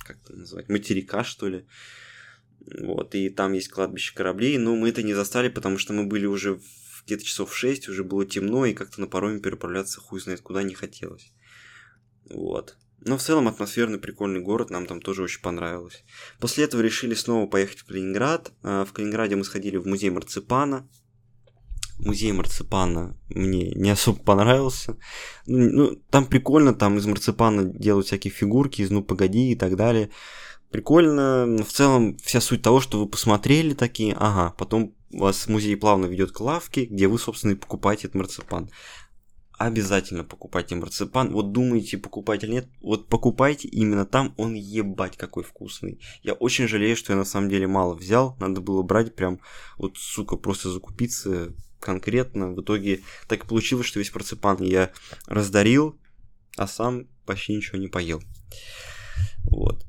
как 0.04 0.18
это 0.22 0.34
назвать, 0.34 0.68
материка, 0.68 1.24
что 1.24 1.48
ли. 1.48 1.66
Вот, 2.66 3.14
и 3.14 3.30
там 3.30 3.52
есть 3.52 3.68
кладбище 3.68 4.14
кораблей, 4.14 4.58
но 4.58 4.76
мы 4.76 4.90
это 4.90 5.02
не 5.02 5.14
застали, 5.14 5.48
потому 5.48 5.78
что 5.78 5.92
мы 5.92 6.04
были 6.04 6.26
уже 6.26 6.60
где-то 7.06 7.24
часов 7.24 7.50
в 7.50 7.56
6, 7.56 7.88
уже 7.88 8.04
было 8.04 8.24
темно, 8.24 8.66
и 8.66 8.74
как-то 8.74 9.00
на 9.00 9.06
пароме 9.06 9.40
переправляться 9.40 10.00
хуй 10.00 10.20
знает 10.20 10.40
куда 10.40 10.62
не 10.62 10.74
хотелось. 10.74 11.32
Вот. 12.28 12.76
Но 13.02 13.16
в 13.16 13.22
целом 13.22 13.48
атмосферный 13.48 13.98
прикольный 13.98 14.40
город, 14.40 14.70
нам 14.70 14.86
там 14.86 15.00
тоже 15.00 15.22
очень 15.22 15.40
понравилось. 15.40 16.04
После 16.38 16.64
этого 16.64 16.82
решили 16.82 17.14
снова 17.14 17.46
поехать 17.46 17.78
в 17.78 17.86
Калининград. 17.86 18.52
А, 18.62 18.84
в 18.84 18.92
Калининграде 18.92 19.36
мы 19.36 19.44
сходили 19.44 19.78
в 19.78 19.86
музей 19.86 20.10
марципана. 20.10 20.86
Музей 21.98 22.32
марципана 22.32 23.18
мне 23.30 23.70
не 23.70 23.90
особо 23.90 24.22
понравился. 24.22 24.98
Ну, 25.46 25.70
ну 25.70 25.96
там 26.10 26.26
прикольно, 26.26 26.74
там 26.74 26.98
из 26.98 27.06
марципана 27.06 27.64
делают 27.64 28.06
всякие 28.06 28.32
фигурки, 28.32 28.82
из 28.82 28.90
«Ну, 28.90 29.02
погоди» 29.02 29.52
и 29.52 29.56
так 29.56 29.76
далее 29.76 30.10
прикольно. 30.70 31.46
Но 31.46 31.64
в 31.64 31.68
целом 31.68 32.16
вся 32.18 32.40
суть 32.40 32.62
того, 32.62 32.80
что 32.80 32.98
вы 32.98 33.08
посмотрели 33.08 33.74
такие, 33.74 34.14
ага, 34.18 34.54
потом 34.56 34.94
вас 35.10 35.48
музей 35.48 35.76
плавно 35.76 36.06
ведет 36.06 36.32
к 36.32 36.40
лавке, 36.40 36.84
где 36.84 37.08
вы, 37.08 37.18
собственно, 37.18 37.52
и 37.52 37.56
покупаете 37.56 38.08
этот 38.08 38.14
марципан. 38.14 38.70
Обязательно 39.58 40.24
покупайте 40.24 40.74
марципан. 40.74 41.32
Вот 41.32 41.52
думаете, 41.52 41.98
покупать 41.98 42.44
или 42.44 42.52
нет, 42.52 42.68
вот 42.80 43.08
покупайте 43.08 43.68
именно 43.68 44.06
там, 44.06 44.32
он 44.38 44.54
ебать 44.54 45.18
какой 45.18 45.44
вкусный. 45.44 46.00
Я 46.22 46.32
очень 46.32 46.66
жалею, 46.66 46.96
что 46.96 47.12
я 47.12 47.18
на 47.18 47.26
самом 47.26 47.50
деле 47.50 47.66
мало 47.66 47.94
взял, 47.94 48.36
надо 48.40 48.62
было 48.62 48.82
брать 48.82 49.14
прям, 49.14 49.40
вот, 49.76 49.98
сука, 49.98 50.36
просто 50.36 50.70
закупиться 50.70 51.52
конкретно. 51.78 52.52
В 52.52 52.62
итоге 52.62 53.02
так 53.28 53.44
и 53.44 53.46
получилось, 53.46 53.86
что 53.86 53.98
весь 53.98 54.14
марципан 54.14 54.62
я 54.62 54.92
раздарил, 55.26 55.98
а 56.56 56.66
сам 56.66 57.06
почти 57.26 57.54
ничего 57.54 57.78
не 57.78 57.88
поел. 57.88 58.22
Вот. 59.44 59.79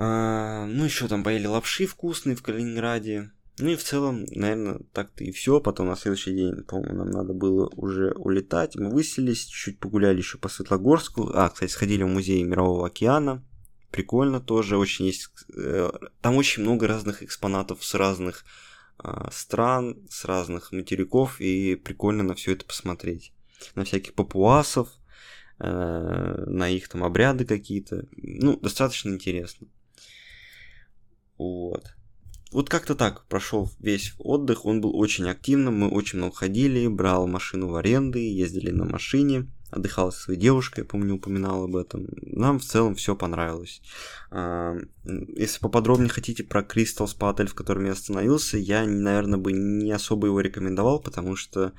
А, 0.00 0.64
ну, 0.66 0.84
еще 0.84 1.08
там 1.08 1.24
поели 1.24 1.48
лапши 1.48 1.86
вкусные 1.86 2.36
в 2.36 2.42
Калининграде. 2.42 3.32
Ну 3.58 3.70
и 3.70 3.74
в 3.74 3.82
целом, 3.82 4.26
наверное, 4.30 4.80
так-то 4.92 5.24
и 5.24 5.32
все. 5.32 5.60
Потом 5.60 5.88
на 5.88 5.96
следующий 5.96 6.32
день, 6.32 6.62
по-моему, 6.62 6.98
нам 6.98 7.10
надо 7.10 7.32
было 7.32 7.68
уже 7.74 8.12
улетать. 8.12 8.76
Мы 8.76 8.90
выселись, 8.90 9.44
чуть 9.46 9.80
погуляли 9.80 10.18
еще 10.18 10.38
по 10.38 10.48
Светлогорску. 10.48 11.32
А, 11.34 11.48
кстати, 11.48 11.72
сходили 11.72 12.04
в 12.04 12.08
музей 12.08 12.44
Мирового 12.44 12.86
океана. 12.86 13.44
Прикольно 13.90 14.40
тоже, 14.40 14.76
очень 14.76 15.06
есть... 15.06 15.30
Э, 15.56 15.90
там 16.20 16.36
очень 16.36 16.62
много 16.62 16.86
разных 16.86 17.24
экспонатов 17.24 17.84
с 17.84 17.92
разных 17.94 18.44
а, 18.98 19.28
стран, 19.32 19.96
с 20.08 20.24
разных 20.26 20.70
материков, 20.70 21.40
и 21.40 21.74
прикольно 21.74 22.22
на 22.22 22.36
все 22.36 22.52
это 22.52 22.64
посмотреть. 22.64 23.32
На 23.74 23.84
всяких 23.84 24.14
папуасов, 24.14 24.90
э, 25.58 26.44
на 26.46 26.68
их 26.68 26.88
там 26.88 27.02
обряды 27.02 27.44
какие-то. 27.44 28.06
Ну, 28.16 28.56
достаточно 28.60 29.10
интересно. 29.10 29.66
Вот. 31.38 31.84
Вот 32.50 32.70
как-то 32.70 32.94
так 32.94 33.26
прошел 33.26 33.70
весь 33.78 34.14
отдых, 34.18 34.64
он 34.64 34.80
был 34.80 34.96
очень 34.96 35.28
активным, 35.28 35.80
мы 35.80 35.88
очень 35.88 36.18
много 36.18 36.34
ходили, 36.34 36.86
брал 36.86 37.26
машину 37.26 37.68
в 37.68 37.76
аренды, 37.76 38.20
ездили 38.20 38.70
на 38.70 38.86
машине, 38.86 39.48
отдыхал 39.70 40.12
со 40.12 40.20
своей 40.20 40.40
девушкой, 40.40 40.80
я 40.80 40.84
помню, 40.86 41.16
упоминал 41.16 41.64
об 41.64 41.76
этом. 41.76 42.06
Нам 42.22 42.58
в 42.58 42.64
целом 42.64 42.94
все 42.94 43.14
понравилось. 43.14 43.82
А, 44.30 44.76
если 45.04 45.60
поподробнее 45.60 46.08
хотите 46.08 46.42
про 46.42 46.62
Crystal 46.62 47.06
Spa 47.06 47.30
отель, 47.30 47.48
в 47.48 47.54
котором 47.54 47.84
я 47.84 47.92
остановился, 47.92 48.56
я, 48.56 48.84
наверное, 48.86 49.38
бы 49.38 49.52
не 49.52 49.92
особо 49.92 50.28
его 50.28 50.40
рекомендовал, 50.40 51.00
потому 51.00 51.36
что 51.36 51.74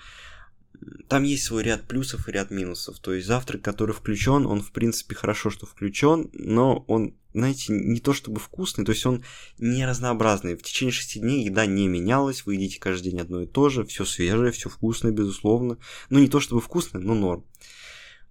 там 1.08 1.24
есть 1.24 1.44
свой 1.44 1.64
ряд 1.64 1.88
плюсов 1.88 2.28
и 2.28 2.32
ряд 2.32 2.52
минусов. 2.52 3.00
То 3.00 3.14
есть 3.14 3.28
завтрак, 3.28 3.62
который 3.62 3.94
включен, 3.94 4.46
он 4.46 4.62
в 4.62 4.72
принципе 4.72 5.16
хорошо, 5.16 5.50
что 5.50 5.66
включен, 5.66 6.30
но 6.34 6.86
он, 6.88 7.16
знаете, 7.34 7.74
не 7.74 8.00
то 8.00 8.14
чтобы 8.14 8.40
вкусный, 8.40 8.86
то 8.86 8.92
есть 8.92 9.06
он 9.06 9.24
не 9.58 9.86
разнообразный. 9.86 10.56
В 10.56 10.64
течение 10.64 10.94
шести 10.94 11.20
дней 11.20 11.44
еда 11.46 11.66
не 11.66 11.88
менялась, 11.88 12.46
вы 12.46 12.56
едите 12.56 12.80
каждый 12.80 13.12
день 13.12 13.22
одно 13.22 13.42
и 13.42 13.48
то 13.48 13.70
же, 13.70 13.86
все 13.86 14.06
свежее, 14.06 14.52
все 14.52 14.70
вкусное, 14.70 15.12
безусловно. 15.12 15.78
Ну 16.10 16.20
не 16.20 16.28
то 16.28 16.40
чтобы 16.40 16.62
вкусное, 16.62 17.02
но 17.02 17.16
норм. 17.16 17.46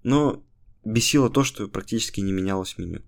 Но 0.03 0.45
бесило 0.85 1.31
то, 1.31 1.45
что 1.45 1.69
практически 1.69 2.21
не 2.21 2.33
менялось 2.33 2.79
меню. 2.79 3.03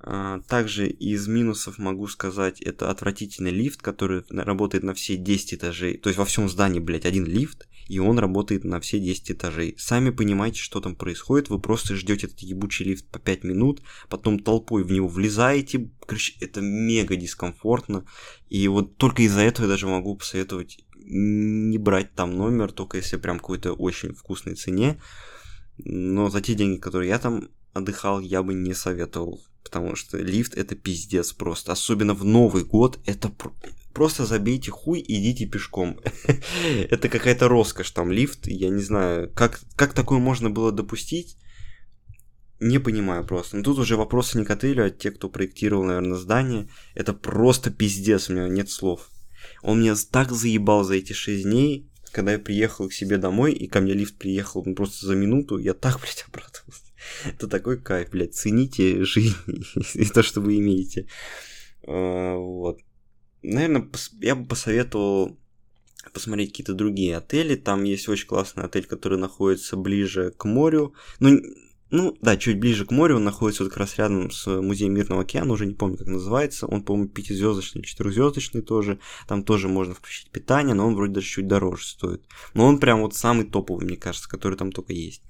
А, 0.00 0.40
также 0.42 0.88
из 0.88 1.26
минусов 1.26 1.78
могу 1.78 2.06
сказать, 2.06 2.60
это 2.60 2.90
отвратительный 2.90 3.50
лифт, 3.50 3.82
который 3.82 4.22
работает 4.30 4.84
на 4.84 4.94
все 4.94 5.16
10 5.16 5.54
этажей. 5.54 5.96
То 5.98 6.08
есть 6.08 6.18
во 6.18 6.24
всем 6.24 6.48
здании, 6.48 6.78
блядь, 6.78 7.04
один 7.04 7.24
лифт, 7.24 7.68
и 7.88 7.98
он 7.98 8.18
работает 8.18 8.64
на 8.64 8.80
все 8.80 9.00
10 9.00 9.32
этажей. 9.32 9.74
Сами 9.76 10.10
понимаете, 10.10 10.60
что 10.60 10.80
там 10.80 10.94
происходит, 10.94 11.48
вы 11.48 11.58
просто 11.58 11.96
ждете 11.96 12.26
этот 12.26 12.40
ебучий 12.40 12.84
лифт 12.84 13.08
по 13.08 13.18
5 13.18 13.44
минут, 13.44 13.82
потом 14.08 14.38
толпой 14.38 14.84
в 14.84 14.92
него 14.92 15.08
влезаете, 15.08 15.90
короче, 16.06 16.34
это 16.40 16.60
мега 16.60 17.16
дискомфортно. 17.16 18.04
И 18.48 18.68
вот 18.68 18.98
только 18.98 19.22
из-за 19.22 19.40
этого 19.40 19.66
я 19.66 19.70
даже 19.70 19.88
могу 19.88 20.16
посоветовать 20.16 20.78
не 20.94 21.78
брать 21.78 22.14
там 22.14 22.36
номер, 22.36 22.70
только 22.70 22.98
если 22.98 23.16
прям 23.16 23.38
какой-то 23.38 23.72
очень 23.72 24.14
вкусной 24.14 24.54
цене. 24.54 25.00
Но 25.78 26.28
за 26.28 26.40
те 26.40 26.54
деньги, 26.54 26.78
которые 26.78 27.08
я 27.08 27.18
там 27.18 27.48
отдыхал, 27.72 28.20
я 28.20 28.42
бы 28.42 28.54
не 28.54 28.74
советовал 28.74 29.40
потому 29.68 29.96
что 29.96 30.16
лифт 30.16 30.56
это 30.56 30.74
пиздец 30.74 31.32
просто. 31.32 31.72
Особенно 31.72 32.14
в 32.14 32.24
Новый 32.24 32.64
год 32.64 32.98
это 33.04 33.30
просто 33.92 34.24
забейте 34.24 34.70
хуй 34.70 35.04
идите 35.06 35.44
пешком. 35.44 36.00
это 36.90 37.08
какая-то 37.10 37.48
роскошь 37.48 37.90
там 37.90 38.10
лифт, 38.10 38.46
я 38.46 38.70
не 38.70 38.80
знаю, 38.80 39.30
как, 39.34 39.60
как 39.76 39.92
такое 39.92 40.18
можно 40.18 40.48
было 40.48 40.72
допустить, 40.72 41.36
не 42.60 42.78
понимаю 42.78 43.26
просто. 43.26 43.58
Но 43.58 43.62
тут 43.62 43.78
уже 43.78 43.96
вопросы 43.96 44.38
не 44.38 44.46
к 44.46 44.50
отелю, 44.50 44.86
а 44.86 44.90
те, 44.90 45.10
кто 45.10 45.28
проектировал, 45.28 45.84
наверное, 45.84 46.16
здание. 46.16 46.68
Это 46.94 47.12
просто 47.12 47.70
пиздец, 47.70 48.30
у 48.30 48.32
меня 48.32 48.48
нет 48.48 48.70
слов. 48.70 49.10
Он 49.62 49.80
меня 49.80 49.94
так 50.10 50.32
заебал 50.32 50.82
за 50.82 50.94
эти 50.94 51.12
6 51.12 51.42
дней. 51.42 51.90
когда 52.10 52.32
я 52.32 52.38
приехал 52.38 52.88
к 52.88 52.94
себе 52.94 53.18
домой, 53.18 53.52
и 53.52 53.68
ко 53.68 53.80
мне 53.80 53.92
лифт 53.92 54.16
приехал 54.16 54.62
ну, 54.64 54.74
просто 54.74 55.06
за 55.06 55.14
минуту, 55.14 55.58
я 55.58 55.74
так, 55.74 56.00
блядь, 56.00 56.24
обрадовался. 56.26 56.87
Это 57.26 57.48
такой 57.48 57.80
кайф, 57.80 58.10
блядь. 58.10 58.34
Цените 58.34 59.04
жизнь 59.04 59.36
и 59.94 60.04
то, 60.06 60.22
что 60.22 60.40
вы 60.40 60.58
имеете. 60.58 61.06
А, 61.86 62.36
вот. 62.36 62.80
Наверное, 63.42 63.88
я 64.20 64.34
бы 64.34 64.46
посоветовал 64.46 65.38
посмотреть 66.12 66.50
какие-то 66.50 66.74
другие 66.74 67.16
отели. 67.16 67.56
Там 67.56 67.84
есть 67.84 68.08
очень 68.08 68.26
классный 68.26 68.64
отель, 68.64 68.86
который 68.86 69.18
находится 69.18 69.76
ближе 69.76 70.32
к 70.36 70.44
морю. 70.44 70.94
Ну, 71.20 71.40
ну, 71.90 72.16
да, 72.20 72.36
чуть 72.36 72.58
ближе 72.60 72.84
к 72.84 72.90
морю, 72.90 73.16
он 73.16 73.24
находится 73.24 73.62
вот 73.62 73.70
как 73.70 73.78
раз 73.78 73.96
рядом 73.96 74.30
с 74.30 74.46
музеем 74.46 74.92
Мирного 74.92 75.22
океана, 75.22 75.54
уже 75.54 75.64
не 75.64 75.72
помню, 75.74 75.96
как 75.96 76.06
называется. 76.06 76.66
Он, 76.66 76.82
по-моему, 76.82 77.08
пятизвездочный, 77.08 77.82
четырехзвездочный 77.82 78.60
тоже. 78.60 78.98
Там 79.26 79.42
тоже 79.42 79.68
можно 79.68 79.94
включить 79.94 80.30
питание, 80.30 80.74
но 80.74 80.86
он 80.86 80.94
вроде 80.94 81.14
даже 81.14 81.26
чуть 81.26 81.46
дороже 81.46 81.86
стоит. 81.86 82.22
Но 82.52 82.66
он 82.66 82.78
прям 82.78 83.00
вот 83.00 83.14
самый 83.14 83.46
топовый, 83.46 83.86
мне 83.86 83.96
кажется, 83.96 84.28
который 84.28 84.58
там 84.58 84.70
только 84.70 84.92
есть. 84.92 85.22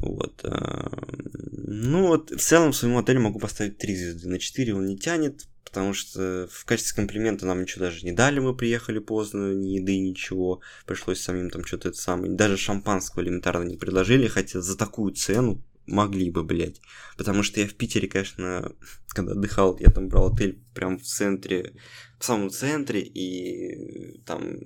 Вот. 0.00 0.44
Э, 0.44 0.88
ну 1.32 2.08
вот, 2.08 2.30
в 2.30 2.38
целом 2.40 2.72
своему 2.72 2.98
отелю 2.98 3.20
могу 3.20 3.38
поставить 3.38 3.78
3 3.78 3.96
звезды. 3.96 4.28
На 4.28 4.38
4 4.38 4.74
он 4.74 4.86
не 4.86 4.98
тянет, 4.98 5.46
потому 5.64 5.94
что 5.94 6.48
в 6.50 6.64
качестве 6.64 6.96
комплимента 6.96 7.46
нам 7.46 7.62
ничего 7.62 7.86
даже 7.86 8.04
не 8.04 8.12
дали, 8.12 8.40
мы 8.40 8.54
приехали 8.54 8.98
поздно, 8.98 9.52
ни 9.52 9.76
еды, 9.76 9.98
ничего, 9.98 10.60
пришлось 10.86 11.20
самим 11.20 11.50
там 11.50 11.64
что-то 11.64 11.88
это 11.88 11.98
самое, 11.98 12.32
даже 12.32 12.56
шампанского 12.56 13.22
элементарно 13.22 13.64
не 13.64 13.76
предложили, 13.76 14.26
хотя 14.26 14.60
за 14.60 14.76
такую 14.76 15.12
цену 15.12 15.62
могли 15.86 16.30
бы, 16.30 16.44
блядь, 16.44 16.80
потому 17.16 17.42
что 17.42 17.60
я 17.60 17.66
в 17.66 17.74
Питере, 17.74 18.08
конечно, 18.08 18.72
когда 19.08 19.32
отдыхал, 19.32 19.76
я 19.78 19.90
там 19.90 20.08
брал 20.08 20.32
отель 20.32 20.62
прям 20.74 20.98
в 20.98 21.02
центре, 21.02 21.74
в 22.18 22.24
самом 22.24 22.50
центре, 22.50 23.00
и 23.02 24.20
там 24.24 24.58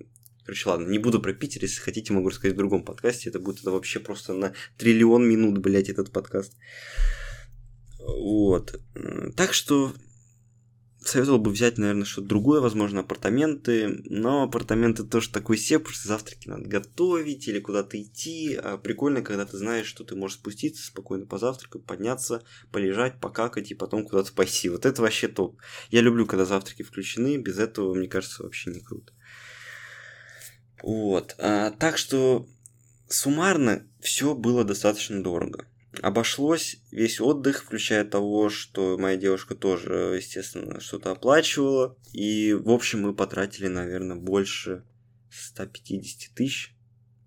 Короче, 0.51 0.69
ладно, 0.69 0.89
не 0.89 0.99
буду 0.99 1.21
про 1.21 1.33
Питер, 1.33 1.63
если 1.63 1.81
хотите, 1.81 2.13
могу 2.13 2.29
рассказать 2.29 2.55
в 2.55 2.59
другом 2.59 2.83
подкасте. 2.83 3.29
Это 3.29 3.39
будет 3.39 3.61
это 3.61 3.71
вообще 3.71 4.01
просто 4.01 4.35
на 4.35 4.53
триллион 4.79 5.25
минут, 5.25 5.59
блядь, 5.59 5.89
этот 5.89 6.11
подкаст. 6.11 6.57
Вот. 8.01 8.81
Так 9.37 9.55
что 9.55 9.93
советовал 10.99 11.39
бы 11.39 11.53
взять, 11.53 11.79
наверное, 11.79 12.05
что-то 12.05 12.27
другое, 12.27 12.61
возможно, 12.61 13.03
апартаменты, 13.03 14.03
но 14.07 14.43
апартаменты 14.43 15.05
тоже 15.05 15.31
такой 15.31 15.57
потому 15.57 15.85
что 15.95 16.09
завтраки 16.09 16.49
надо 16.49 16.69
готовить 16.69 17.47
или 17.47 17.61
куда-то 17.61 18.03
идти, 18.03 18.57
а 18.57 18.77
прикольно, 18.77 19.23
когда 19.23 19.47
ты 19.47 19.57
знаешь, 19.57 19.87
что 19.87 20.03
ты 20.03 20.17
можешь 20.17 20.39
спуститься, 20.39 20.85
спокойно 20.85 21.27
позавтракать, 21.27 21.85
подняться, 21.85 22.43
полежать, 22.73 23.21
покакать 23.21 23.71
и 23.71 23.77
потом 23.77 24.05
куда-то 24.05 24.33
пойти. 24.33 24.69
Вот 24.69 24.85
это 24.85 25.01
вообще 25.01 25.29
топ. 25.29 25.61
Я 25.93 26.01
люблю, 26.01 26.27
когда 26.27 26.45
завтраки 26.45 26.83
включены, 26.83 27.37
без 27.37 27.61
этого, 27.61 27.95
мне 27.95 28.09
кажется, 28.09 28.43
вообще 28.43 28.71
не 28.71 28.81
круто. 28.81 29.13
Вот, 30.83 31.35
а, 31.39 31.71
так 31.71 31.99
что 31.99 32.47
суммарно 33.09 33.87
все 34.01 34.35
было 34.35 34.65
достаточно 34.65 35.23
дорого. 35.23 35.67
Обошлось 36.03 36.79
весь 36.93 37.21
отдых, 37.21 37.65
включая 37.65 38.05
того, 38.05 38.49
что 38.49 38.97
моя 38.97 39.17
девушка 39.17 39.55
тоже, 39.55 40.15
естественно, 40.17 40.81
что-то 40.81 41.11
оплачивала. 41.11 41.97
И, 42.13 42.55
в 42.55 42.71
общем, 42.71 43.03
мы 43.03 43.13
потратили, 43.13 43.67
наверное, 43.67 44.17
больше 44.17 44.85
150 45.31 46.35
тысяч. 46.35 46.75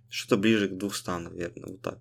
Что-то 0.10 0.38
ближе 0.38 0.70
к 0.70 0.78
200, 0.78 1.10
наверное, 1.10 1.72
вот 1.72 1.82
так. 1.82 2.00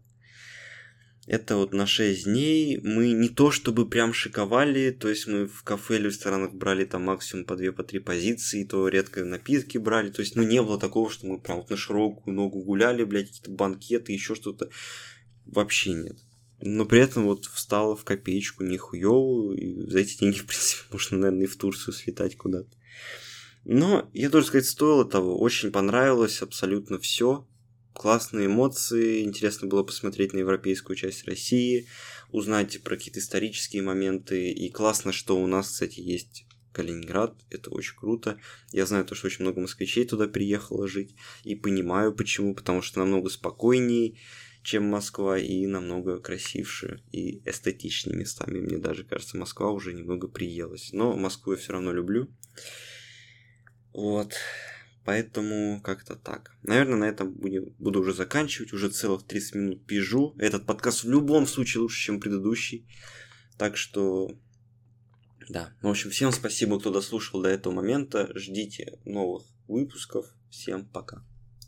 Это 1.26 1.56
вот 1.56 1.72
на 1.72 1.86
6 1.86 2.24
дней 2.24 2.80
мы 2.82 3.12
не 3.12 3.28
то 3.28 3.50
чтобы 3.50 3.88
прям 3.88 4.12
шиковали, 4.12 4.90
то 4.90 5.08
есть 5.08 5.28
мы 5.28 5.46
в 5.46 5.62
кафе 5.62 5.96
или 5.96 6.04
в 6.04 6.06
ресторанах 6.06 6.52
брали 6.52 6.84
там 6.84 7.04
максимум 7.04 7.44
по 7.44 7.56
2 7.56 7.72
по 7.72 7.84
3 7.84 8.00
позиции, 8.00 8.64
то 8.64 8.88
редко 8.88 9.24
напитки 9.24 9.78
брали, 9.78 10.10
то 10.10 10.20
есть 10.20 10.34
ну 10.34 10.42
не 10.42 10.60
было 10.60 10.78
такого, 10.78 11.10
что 11.10 11.26
мы 11.26 11.38
прям 11.38 11.58
вот 11.58 11.70
на 11.70 11.76
широкую 11.76 12.34
ногу 12.34 12.62
гуляли, 12.62 13.04
блядь, 13.04 13.28
какие-то 13.28 13.50
банкеты, 13.52 14.12
еще 14.12 14.34
что-то. 14.34 14.68
Вообще 15.46 15.92
нет 15.92 16.18
но 16.62 16.86
при 16.86 17.00
этом 17.00 17.24
вот 17.24 17.46
встала 17.46 17.96
в 17.96 18.04
копеечку 18.04 18.62
нихуёвую, 18.62 19.56
и 19.56 19.90
за 19.90 19.98
эти 19.98 20.18
деньги, 20.18 20.38
в 20.38 20.46
принципе, 20.46 20.82
можно, 20.90 21.18
наверное, 21.18 21.44
и 21.44 21.48
в 21.48 21.56
Турцию 21.56 21.92
слетать 21.92 22.36
куда-то. 22.36 22.70
Но, 23.64 24.08
я 24.12 24.30
должен 24.30 24.48
сказать, 24.48 24.66
стоило 24.66 25.04
того. 25.04 25.38
Очень 25.38 25.70
понравилось 25.70 26.42
абсолютно 26.42 26.98
все. 26.98 27.46
Классные 27.92 28.46
эмоции, 28.46 29.22
интересно 29.22 29.68
было 29.68 29.82
посмотреть 29.82 30.32
на 30.32 30.38
европейскую 30.38 30.96
часть 30.96 31.24
России, 31.24 31.86
узнать 32.30 32.82
про 32.82 32.96
какие-то 32.96 33.20
исторические 33.20 33.82
моменты. 33.82 34.50
И 34.50 34.70
классно, 34.70 35.12
что 35.12 35.38
у 35.38 35.46
нас, 35.46 35.68
кстати, 35.68 36.00
есть 36.00 36.46
Калининград, 36.72 37.36
это 37.50 37.70
очень 37.70 37.96
круто. 37.96 38.38
Я 38.72 38.86
знаю 38.86 39.04
то, 39.04 39.14
что 39.14 39.26
очень 39.26 39.44
много 39.44 39.60
москвичей 39.60 40.06
туда 40.06 40.26
приехало 40.26 40.88
жить, 40.88 41.14
и 41.44 41.54
понимаю 41.54 42.14
почему, 42.14 42.54
потому 42.54 42.80
что 42.80 43.00
намного 43.00 43.28
спокойнее, 43.28 44.16
чем 44.62 44.84
Москва, 44.84 45.38
и 45.38 45.66
намного 45.66 46.18
красивше 46.18 47.02
и 47.12 47.42
эстетичнее 47.48 48.16
местами. 48.16 48.60
Мне 48.60 48.78
даже 48.78 49.04
кажется, 49.04 49.36
Москва 49.36 49.70
уже 49.70 49.92
немного 49.92 50.28
приелась. 50.28 50.90
Но 50.92 51.14
Москву 51.14 51.52
я 51.52 51.58
все 51.58 51.72
равно 51.72 51.92
люблю. 51.92 52.28
Вот. 53.92 54.34
Поэтому 55.04 55.80
как-то 55.82 56.14
так. 56.14 56.56
Наверное, 56.62 56.96
на 56.96 57.04
этом 57.04 57.32
будем, 57.32 57.74
буду 57.78 58.00
уже 58.00 58.14
заканчивать. 58.14 58.72
Уже 58.72 58.88
целых 58.88 59.24
30 59.24 59.54
минут 59.54 59.86
пижу. 59.86 60.34
Этот 60.38 60.64
подкаст 60.64 61.04
в 61.04 61.10
любом 61.10 61.46
случае 61.46 61.82
лучше, 61.82 62.00
чем 62.00 62.20
предыдущий. 62.20 62.86
Так 63.58 63.76
что, 63.76 64.30
да. 65.48 65.72
В 65.82 65.88
общем, 65.88 66.10
всем 66.10 66.30
спасибо, 66.30 66.78
кто 66.78 66.92
дослушал 66.92 67.42
до 67.42 67.48
этого 67.48 67.72
момента. 67.72 68.30
Ждите 68.34 68.98
новых 69.04 69.44
выпусков. 69.66 70.26
Всем 70.50 70.86
пока. 70.86 71.24